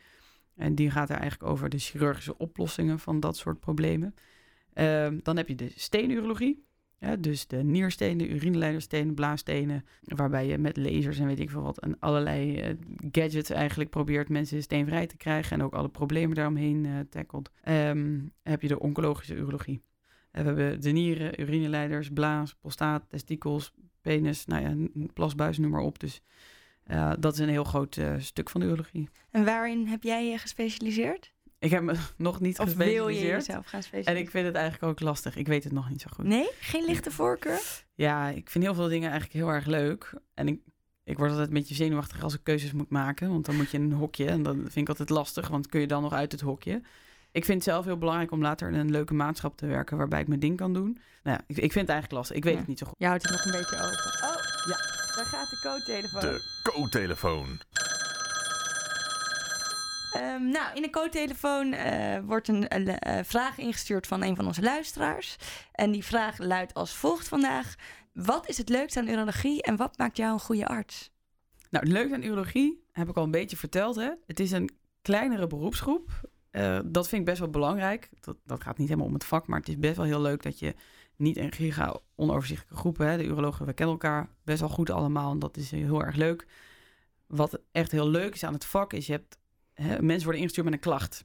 [0.57, 4.14] En die gaat er eigenlijk over de chirurgische oplossingen van dat soort problemen.
[4.73, 6.64] Ehm, dan heb je de steenurologie.
[7.19, 11.99] Dus de nierstenen, urineleiderstenen, blaasstenen, waarbij je met lasers en weet ik veel wat en
[11.99, 12.75] allerlei eh,
[13.11, 17.51] gadgets eigenlijk probeert mensen steenvrij te krijgen en ook alle problemen daaromheen eh tackelt.
[17.62, 19.83] Ehm, heb je de oncologische urologie.
[20.31, 23.73] We hebben de nieren, urineleiders, blaas, prostaat, testikels,
[24.05, 25.99] penis, nou ja, plasbuis, noem maar op.
[25.99, 26.21] Dus
[27.19, 29.09] dat is een heel groot eh, stuk van de urologie.
[29.31, 31.33] En waarin heb jij je gespecialiseerd?
[31.59, 33.47] Ik heb me nog niet Of wil je gespecialiseerd.
[33.47, 34.21] jezelf gaan En specialiseren?
[34.23, 35.37] ik vind het eigenlijk ook lastig.
[35.37, 36.25] Ik weet het nog niet zo goed.
[36.25, 36.49] Nee?
[36.61, 37.61] Geen lichte voorkeur?
[37.95, 40.14] Ja, ik vind heel veel dingen eigenlijk heel erg leuk.
[40.35, 40.61] En ik,
[41.05, 43.29] ik word altijd een beetje zenuwachtig als ik keuzes moet maken.
[43.31, 44.27] Want dan moet je in een hokje.
[44.27, 46.83] En dat vind ik altijd lastig, want kun je dan nog uit het hokje.
[47.35, 49.97] Ik vind het zelf heel belangrijk om later in een leuke maatschap te werken...
[49.97, 50.99] waarbij ik mijn ding kan doen.
[51.23, 52.37] Nou ja, ik, ik vind het eigenlijk lastig.
[52.37, 52.59] Ik weet Ja.
[52.59, 52.95] het niet zo goed.
[52.99, 54.29] Je houdt het nog een beetje open.
[54.29, 54.77] Oh, Ja.
[55.17, 56.21] daar gaat de code-telefoon.
[56.21, 57.61] De co-telefoon.
[60.13, 64.47] Ehm, nou, in de code-telefoon eh, wordt een eh, eh, vraag ingestuurd van een van
[64.47, 65.37] onze luisteraars.
[65.73, 67.75] En die vraag luidt als volgt vandaag.
[68.13, 71.11] Wat is het leukste aan urologie en wat maakt jou een goede arts?
[71.71, 73.97] Nou, het leuke aan urologie heb ik al een beetje verteld.
[73.97, 74.11] Hè?
[74.27, 74.71] Het is een
[75.03, 76.11] kleinere beroepsgroep.
[76.55, 78.11] Eh, dat vind ik best wel belangrijk.
[78.21, 80.42] Dat, dat gaat niet helemaal om het vak, maar het is best wel heel leuk
[80.42, 80.75] dat je
[81.17, 83.07] niet een giga onoverzichtelijke groepen.
[83.09, 83.17] Hè.
[83.17, 85.31] De urologen, we kennen elkaar best wel goed allemaal.
[85.31, 86.46] En dat is heel erg leuk.
[87.27, 89.38] Wat echt heel leuk is aan het vak, is je hebt...
[89.73, 91.25] Hè, mensen worden ingestuurd met een klacht.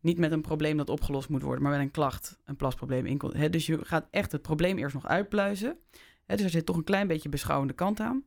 [0.00, 3.06] Niet met een probleem dat opgelost moet worden, maar met een klacht, een plasprobleem.
[3.06, 5.76] In, hè, dus je gaat echt het probleem eerst nog uitpluizen.
[6.24, 8.24] Hè, dus er zit toch een klein beetje beschouwende kant aan.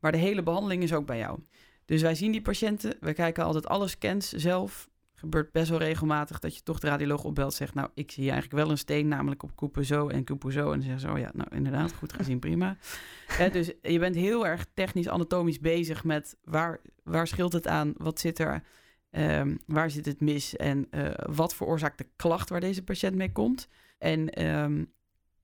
[0.00, 1.38] Maar de hele behandeling is ook bij jou.
[1.84, 4.88] Dus wij zien die patiënten, we kijken altijd alle scans zelf.
[5.26, 7.74] Gebeurt best wel regelmatig dat je toch de radioloog opbelt zegt...
[7.74, 10.64] nou, ik zie eigenlijk wel een steen, namelijk op koepen zo en koepen zo.
[10.64, 12.76] En dan zeggen ze, oh ja, nou inderdaad, goed gezien, prima.
[13.26, 16.36] Hè, dus je bent heel erg technisch, anatomisch bezig met...
[16.44, 18.62] waar, waar scheelt het aan, wat zit er,
[19.10, 20.56] ehm, waar zit het mis...
[20.56, 23.68] en eh, wat veroorzaakt de klacht waar deze patiënt mee komt.
[23.98, 24.84] En ehm,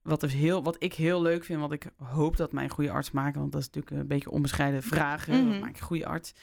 [0.01, 3.11] wat, dus heel, wat ik heel leuk vind, wat ik hoop dat mijn goede arts
[3.11, 5.39] maken, want dat is natuurlijk een beetje onbescheiden vragen.
[5.39, 5.51] Mhm.
[5.51, 6.33] Wat maakt een goede arts?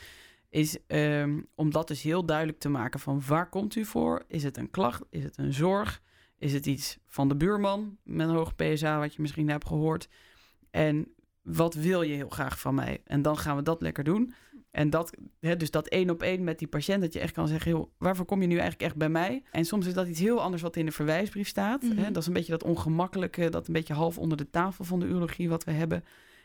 [0.51, 4.25] Is ehm, om dat dus heel duidelijk te maken van waar komt u voor?
[4.27, 5.03] Is het een klacht?
[5.11, 6.03] Is het een zorg?
[6.39, 10.09] Is het iets van de buurman met een hoge PSA, wat je misschien hebt gehoord?
[10.71, 13.01] En wat wil je heel graag van mij?
[13.05, 14.35] En dan gaan we dat lekker doen.
[14.71, 17.49] En dat, hè, dus dat één op één met die patiënt, dat je echt kan
[17.49, 19.43] zeggen, joh, waarvoor kom je nu eigenlijk echt bij mij?
[19.51, 21.83] En soms is dat iets heel anders wat in de verwijsbrief staat.
[21.83, 21.97] Mhm.
[21.97, 22.11] Hè?
[22.11, 25.07] Dat is een beetje dat ongemakkelijke, dat een beetje half onder de tafel van de
[25.07, 26.05] urologie wat we hebben.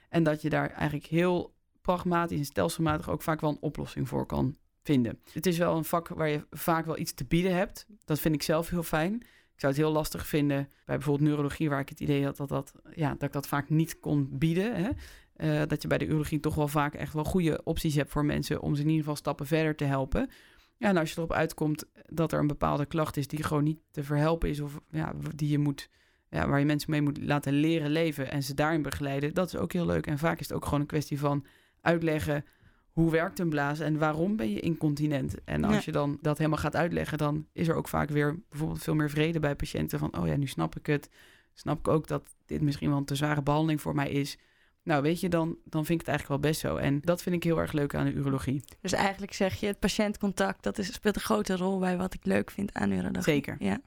[0.10, 1.55] En dat je daar eigenlijk heel
[1.86, 5.20] pragmatisch en stelselmatig ook vaak wel een oplossing voor kan vinden.
[5.32, 7.86] Het is wel een vak waar je vaak wel iets te bieden hebt.
[8.06, 9.14] Dat vind ik zelf heel fijn.
[9.54, 12.50] Ik zou het heel lastig vinden bij bijvoorbeeld neurologie, waar ik het idee had dat,
[12.50, 14.76] dat, ja, dat ik dat vaak niet kon bieden.
[14.76, 14.90] Hè?
[15.34, 18.26] Eh, dat je bij de urologie toch wel vaak echt wel goede opties hebt voor
[18.26, 20.30] mensen om ze in ieder geval stappen verder te helpen.
[20.78, 23.80] Ja, en als je erop uitkomt dat er een bepaalde klacht is die gewoon niet
[23.92, 25.90] te verhelpen is, of ja, die je moet,
[26.30, 29.56] ja, waar je mensen mee moet laten leren leven en ze daarin begeleiden, dat is
[29.56, 30.08] ook heel leuk.
[30.08, 31.46] En vaak is het ook gewoon een kwestie van
[31.86, 32.46] uitleggen
[32.92, 35.44] hoe werkt een blaas en waarom ben je incontinent.
[35.44, 35.82] En als Ja.
[35.86, 39.10] je dan dat helemaal gaat uitleggen, dan is er ook vaak weer bijvoorbeeld veel meer
[39.10, 41.10] vrede bij patiënten van, oh ja, nu snap ik het.
[41.54, 44.38] Snap ik ook dat dit misschien wel een te zware behandeling voor mij is.
[44.84, 46.76] Nou, weet je, dan, dan vind ik het eigenlijk wel best zo.
[46.76, 48.64] En dat vind ik heel erg leuk aan de urologie.
[48.82, 52.26] Dus eigenlijk zeg je, het patiëntcontact, dat is, speelt een grote rol bij wat ik
[52.26, 53.22] leuk vind aan urologie.
[53.22, 53.56] Zeker.
[53.60, 53.80] Ja.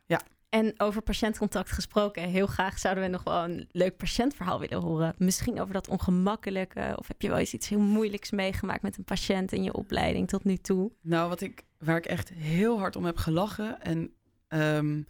[0.48, 5.14] En over patiëntcontact gesproken, heel graag zouden we nog wel een leuk patiëntverhaal willen horen.
[5.18, 9.04] Misschien over dat ongemakkelijke, of heb je wel eens iets heel moeilijks meegemaakt met een
[9.04, 10.92] patiënt in je opleiding tot nu toe?
[11.00, 13.80] Nou, wat ik, waar ik echt heel hard om heb gelachen.
[13.80, 14.12] En
[14.48, 15.02] ehm,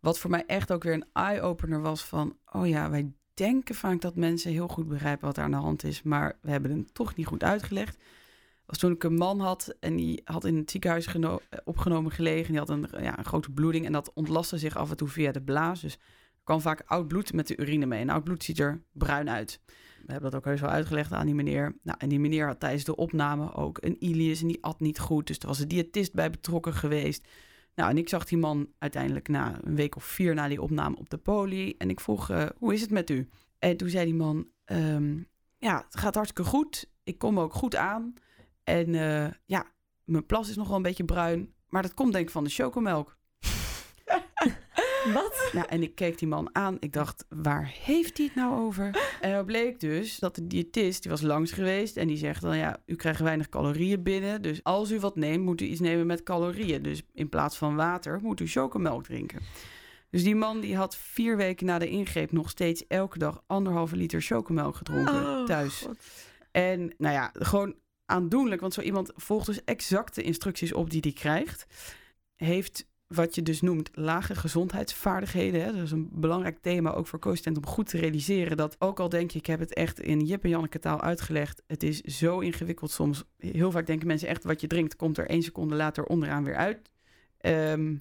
[0.00, 2.36] wat voor mij echt ook weer een eye-opener was van...
[2.52, 5.84] oh ja, wij denken vaak dat mensen heel goed begrijpen wat er aan de hand
[5.84, 6.02] is...
[6.02, 8.02] maar we hebben het toch niet goed uitgelegd.
[8.66, 12.50] Was toen ik een man had en die had in het ziekenhuis eh, opgenomen gelegen.
[12.50, 15.32] Die had een, ja, een grote bloeding en dat ontlastte zich af en toe via
[15.32, 15.80] de blaas.
[15.80, 16.00] Dus er
[16.44, 18.00] kwam vaak oud bloed met de urine mee.
[18.00, 19.60] En oud bloed ziet er bruin uit.
[20.06, 21.78] We hebben dat ook heus wel uitgelegd aan die meneer.
[21.82, 24.98] Nou, en die meneer had tijdens de opname ook een ilius en die at niet
[24.98, 25.26] goed.
[25.26, 27.28] Dus er was een diëtist bij betrokken geweest.
[27.74, 30.96] Nou, en ik zag die man uiteindelijk na een week of vier na die opname
[30.96, 31.74] op de poli.
[31.78, 33.28] En ik vroeg, eh, hoe is het met u?
[33.58, 35.18] En toen zei die man, ehm,
[35.58, 36.90] ja, het gaat hartstikke goed.
[37.02, 38.14] Ik kom ook goed aan.
[38.66, 39.66] En eh, ja,
[40.04, 41.54] mijn plas is nog wel een beetje bruin.
[41.68, 43.18] Maar dat komt denk ik van de chocomelk.
[45.14, 45.50] Wat?
[45.52, 46.76] Nou, en ik keek die man aan.
[46.80, 49.16] Ik dacht, waar heeft hij het nou over?
[49.20, 51.96] En het bleek dus dat de diëtist, die was langs geweest...
[51.96, 54.42] en die zegt dan, ja, u krijgt weinig calorieën binnen...
[54.42, 56.82] dus als u wat neemt, moet u iets nemen met calorieën.
[56.82, 59.40] Dus in plaats van water moet u chocomelk drinken.
[60.10, 62.32] Dus die man die had vier weken na de ingreep...
[62.32, 65.78] nog steeds elke dag anderhalve liter chocomelk gedronken Oh, thuis.
[65.78, 65.96] God.
[66.50, 67.74] En nou ja, gewoon
[68.06, 71.66] aandoenlijk, want zo iemand volgt dus exact de instructies op die hij krijgt.
[72.34, 75.62] Heeft wat je dus noemt lage gezondheidsvaardigheden.
[75.62, 75.72] Hè?
[75.72, 79.08] Dat is een belangrijk thema ook voor co-assistent om goed te realiseren dat ook al
[79.08, 81.62] denk je, ik heb het echt in Jip en Janneke taal uitgelegd.
[81.66, 83.24] Het is zo ingewikkeld soms.
[83.38, 86.56] Heel vaak denken mensen echt wat je drinkt komt er één seconde later onderaan weer
[86.56, 86.90] uit.
[87.38, 87.96] Ehm,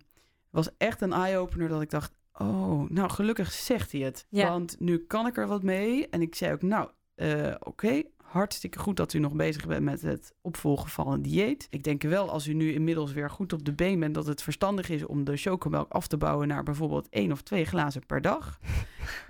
[0.50, 4.26] was echt een eye-opener dat ik dacht, oh, nou gelukkig zegt hij het.
[4.30, 4.50] Ja.
[4.50, 6.10] Want nu kan ik er wat mee.
[6.10, 8.02] En ik zei ook, nou, eh, oké,
[8.36, 11.68] hartstikke goed dat u nog bezig bent met het opvolgen van een dieet.
[11.70, 14.42] Ik denk wel, als u nu inmiddels weer goed op de been bent, dat het
[14.42, 18.22] verstandig is om de chocomelk af te bouwen naar bijvoorbeeld één of twee glazen per
[18.22, 18.60] dag.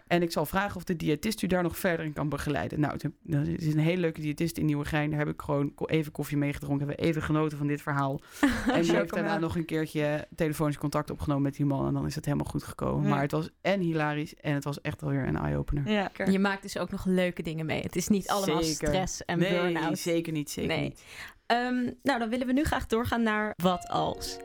[0.08, 2.80] En ik zal vragen of de diëtist u daar nog verder in kan begeleiden.
[2.80, 5.10] Nou, het het is een hele leuke diëtist in Nieuwegein.
[5.10, 6.78] Daar heb ik gewoon even koffie mee gedronken.
[6.88, 8.22] Hebben we even genoten van dit verhaal.
[8.74, 11.88] En die heeft daarna nog een keertje telefonisch contact opgenomen met die man.
[11.88, 13.04] En dan is het helemaal goed gekomen.
[13.04, 13.10] Ja.
[13.10, 15.90] Maar het was en hilarisch en het was echt alweer een eye-opener.
[15.92, 16.12] Ja.
[16.32, 17.82] Je maakt dus ook nog leuke dingen mee.
[17.82, 18.88] Het is niet allemaal Zeker.
[18.88, 19.98] stress en nee, burn-out.
[20.00, 20.50] zeker niet.
[20.52, 20.84] Zeker Nee.
[20.84, 21.04] niet.
[21.46, 24.38] Ehm, nou, dan willen we nu graag doorgaan naar wat als.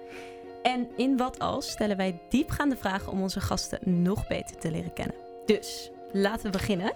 [0.62, 4.92] En in wat als stellen wij diepgaande vragen om onze gasten nog beter te leren
[4.92, 5.14] kennen.
[5.56, 6.94] Dus laten we beginnen.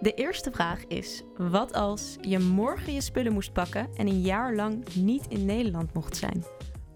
[0.00, 4.54] De eerste vraag is: wat als je morgen je spullen moest pakken en een jaar
[4.54, 6.44] lang niet in Nederland mocht zijn?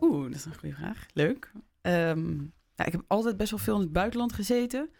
[0.00, 1.06] Oeh, dat is een goede vraag.
[1.12, 1.52] Leuk.
[1.80, 2.34] Ehm,
[2.74, 4.90] ja, ik heb altijd best wel veel in het buitenland gezeten.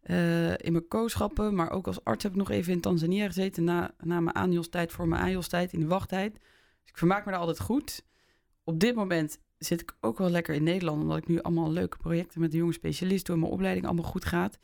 [0.00, 3.64] eh, in mijn kooschappen, maar ook als arts heb ik nog even in Tanzania gezeten
[3.64, 6.32] na, na mijn aanjolstijd voor mijn aanjolstijd in de wachttijd.
[6.32, 8.04] Dus ik vermaak me daar altijd goed.
[8.64, 11.96] Op dit moment zit ik ook wel lekker in Nederland, omdat ik nu allemaal leuke
[11.96, 14.58] projecten met de jonge specialisten doe en mijn opleiding allemaal goed gaat.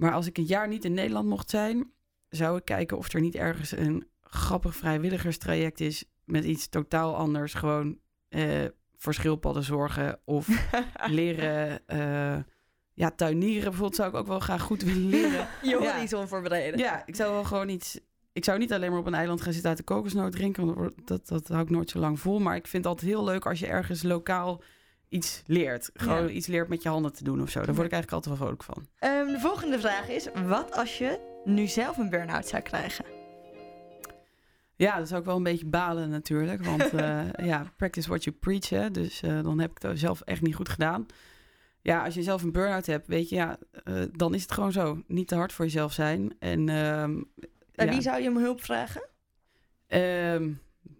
[0.00, 1.92] Maar als ik een jaar niet in Nederland mocht zijn,
[2.28, 7.54] zou ik kijken of er niet ergens een grappig vrijwilligerstraject is met iets totaal anders.
[7.54, 7.98] Gewoon
[8.28, 8.64] eh,
[8.96, 10.48] voor schildpadden zorgen of
[11.06, 11.86] leren.
[11.86, 12.36] eh,
[12.94, 15.46] ja, tuinieren bijvoorbeeld zou ik ook wel graag goed willen leren.
[15.62, 16.02] Je hoort Ja.
[16.02, 16.80] iets onvoorbereiden.
[16.80, 18.00] Ja, ik zou wel gewoon iets.
[18.32, 20.78] Ik zou niet alleen maar op een eiland gaan zitten uit de kokosnoot drinken, want
[20.78, 22.38] dat dat, dat hou ik nooit zo lang vol.
[22.38, 24.62] Maar ik vind het altijd heel leuk als je ergens lokaal
[25.10, 25.90] iets leert.
[25.94, 26.28] Gewoon Ja.
[26.28, 27.58] iets leert met je handen te doen of zo.
[27.64, 28.86] Daar word ik eigenlijk altijd wel vrolijk van.
[28.98, 33.04] Ehm, de volgende vraag is: wat als je nu zelf een burn-out zou krijgen?
[34.76, 36.64] Ja, dat zou ik wel een beetje balen natuurlijk.
[36.64, 38.68] Want eh, ja, practice what you preach.
[38.68, 41.06] Hè, dus eh, dan heb ik het zelf echt niet goed gedaan.
[41.82, 44.72] Ja, als je zelf een burn-out hebt, weet je, ja, eh, dan is het gewoon
[44.72, 45.02] zo.
[45.06, 46.34] Niet te hard voor jezelf zijn.
[46.38, 47.22] En ehm,
[47.74, 47.92] Bij ja.
[47.92, 49.08] wie zou je om hulp vragen?
[49.86, 50.50] Ehm,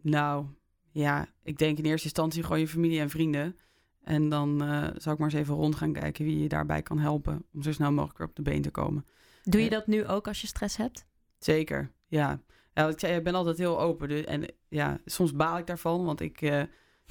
[0.02, 0.46] nou,
[0.90, 3.56] ja, ik denk in eerste instantie gewoon je familie en vrienden.
[4.04, 6.98] En dan eh, zou ik maar eens even rond gaan kijken wie je daarbij kan
[6.98, 7.44] helpen.
[7.54, 9.06] Om zo snel mogelijk weer op de been te komen.
[9.42, 9.76] Doe je Ja.
[9.76, 11.06] dat nu ook als je stress hebt?
[11.38, 12.40] Zeker, ja.
[12.74, 14.08] ja ik zei, ik ben altijd heel open.
[14.08, 16.04] Dus, en ja, soms baal ik daarvan.
[16.04, 16.62] Want ik eh,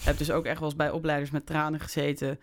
[0.01, 2.39] heb dus ook echt wel eens bij opleiders met tranen gezeten.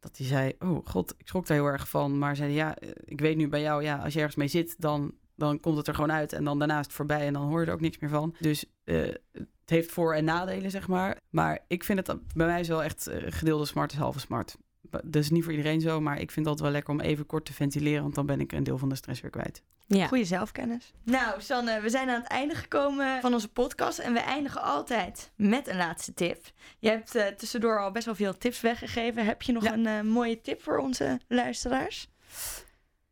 [0.00, 2.18] Dat die zei, oh god, ik schrok daar heel erg van.
[2.18, 4.74] Maar zeiden, ja, eh, ik weet nu bij jou, ja, als je ergens mee zit,
[4.80, 6.32] dan, dan komt het er gewoon uit.
[6.32, 8.34] En dan daarna is het voorbij en dan hoor je er ook niks meer van.
[8.40, 9.00] Dus eh,
[9.32, 11.16] het heeft voor- en nadelen, zeg maar.
[11.30, 14.56] Maar ik vind het bij mij is wel echt eh, gedeelde smart is halve smart.
[14.90, 17.26] Dat is niet voor iedereen zo, maar ik vind het altijd wel lekker om even
[17.26, 18.02] kort te ventileren.
[18.02, 19.62] Want dan ben ik een deel van de stress weer kwijt.
[19.86, 20.06] Ja.
[20.06, 20.92] Goede zelfkennis.
[21.04, 23.98] Nou, Sanne, we zijn aan het einde gekomen van onze podcast.
[23.98, 26.44] En we eindigen altijd met een laatste tip.
[26.78, 29.24] Je hebt eh, tussendoor al best wel veel tips weggegeven.
[29.24, 29.72] Heb je nog Ja.
[29.74, 32.08] een mooie tip voor onze luisteraars?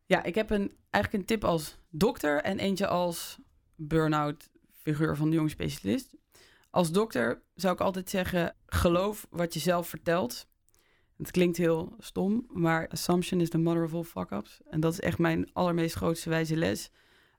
[0.06, 3.38] Ja, ik heb een, eigenlijk een tip als dokter en eentje als
[3.76, 6.16] burn-out figuur van de jonge specialist.
[6.70, 10.48] Als dokter zou ik altijd zeggen, geloof wat je zelf vertelt.
[11.16, 14.60] Het klinkt heel stom, maar assumption is the mother of all fuck-ups.
[14.70, 16.90] En dat is echt mijn allermeest grootste wijze les.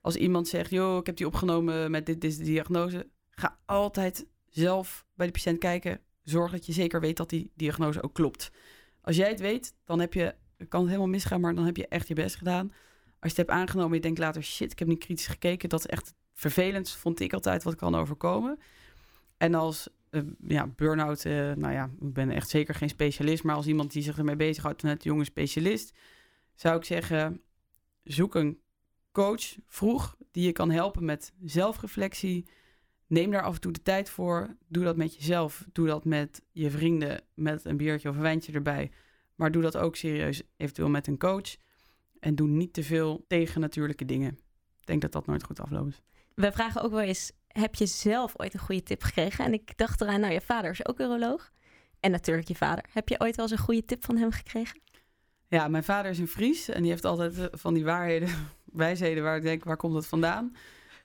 [0.02, 3.10] Als iemand zegt, joh, ik heb die opgenomen met dit, dit is de diagnose.
[3.30, 6.00] Ga altijd zelf bij de patiënt kijken.
[6.24, 8.52] Zorg dat je zeker weet dat die diagnose ook klopt.
[9.02, 10.36] Als jij het weet, dan heb je,
[10.68, 12.74] kan het helemaal misgaan, maar dan heb je echt je best gedaan.
[13.20, 15.70] Als je het hebt aangenomen en je denkt later, shit, ik heb niet kritisch gekeken.
[15.70, 18.60] Dat is echt vervelend, vond ik altijd, wat kan overkomen.
[19.38, 23.56] En als eh, ja, burn-out, eh, nou ja, ik ben echt zeker geen specialist, maar
[23.56, 25.98] als iemand die zich ermee bezighoudt, net jonge specialist,
[26.56, 27.42] zou ik zeggen,
[28.04, 28.60] zoek een
[29.12, 32.48] coach vroeg die je kan helpen met zelfreflectie.
[33.08, 34.56] Neem daar af en toe de tijd voor.
[34.68, 35.66] Doe dat met jezelf.
[35.72, 38.92] Doe dat met je vrienden, met een biertje of een wijntje erbij.
[39.36, 41.56] Maar doe dat ook serieus, eventueel met een coach.
[42.20, 44.32] En doe niet te veel tegen natuurlijke dingen.
[44.80, 46.02] Ik denk dat dat nooit goed afloopt.
[46.36, 49.46] We vragen ook wel eens, heb je zelf ooit een goede tip gekregen?
[49.46, 51.52] En ik dacht eraan, nou, je vader is ook uroloog.
[52.00, 52.86] En natuurlijk je vader.
[52.92, 54.80] Heb je ooit wel eens een goede tip van hem gekregen?
[55.48, 58.30] Ja, mijn vader is een Fries en die heeft altijd eh, van die waarheden,
[58.66, 60.56] wijsheden waar ik denk, waar komt dat vandaan?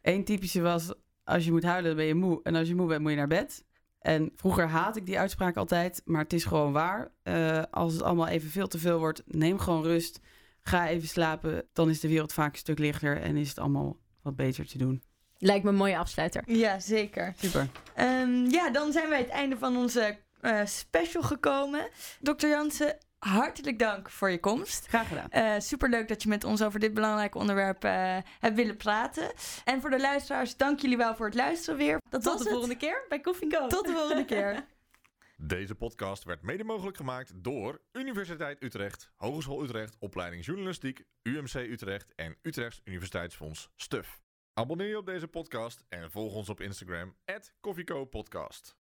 [0.03, 0.93] Eén typische was,
[1.25, 2.41] als je moet huilen, dan ben je moe.
[2.43, 3.65] En als je moe bent, moet je naar bed.
[3.99, 7.11] En vroeger haat ik die uitspraak altijd, maar het is gewoon waar.
[7.23, 10.21] Eh, als het allemaal even veel te veel wordt, neem gewoon rust.
[10.69, 13.97] Ga even slapen, dan is de wereld vaak een stuk lichter en is het allemaal
[14.23, 15.03] wat beter te doen.
[15.39, 16.43] Lijkt me een mooie afsluiter.
[16.47, 17.35] Ja, zeker.
[17.39, 17.69] Super.
[17.95, 21.89] Ehm, ja, dan zijn wij het einde van onze eh, special gekomen.
[22.21, 22.47] Dr.
[22.47, 24.87] Jansen, hartelijk dank voor je komst.
[24.87, 25.31] Graag gedaan.
[25.31, 29.33] Eh superleuk dat je met ons over dit belangrijke onderwerp eh, hebt willen praten.
[29.65, 31.99] En voor de luisteraars, dank jullie wel voor het luisteren weer.
[32.11, 32.53] Dat Tot was de het.
[32.53, 33.67] volgende keer bij Koffie Co.
[33.67, 34.65] Tot de volgende keer.
[35.37, 42.15] Deze podcast werd mede mogelijk gemaakt door Universiteit Utrecht, Hogeschool Utrecht, Opleiding Journalistiek, UMC Utrecht
[42.15, 44.23] en Utrechts Universiteitsfonds STUF.
[44.53, 47.17] Abonneer je op deze podcast en volg ons op Instagram,
[47.61, 48.73] @koffiecopodcast.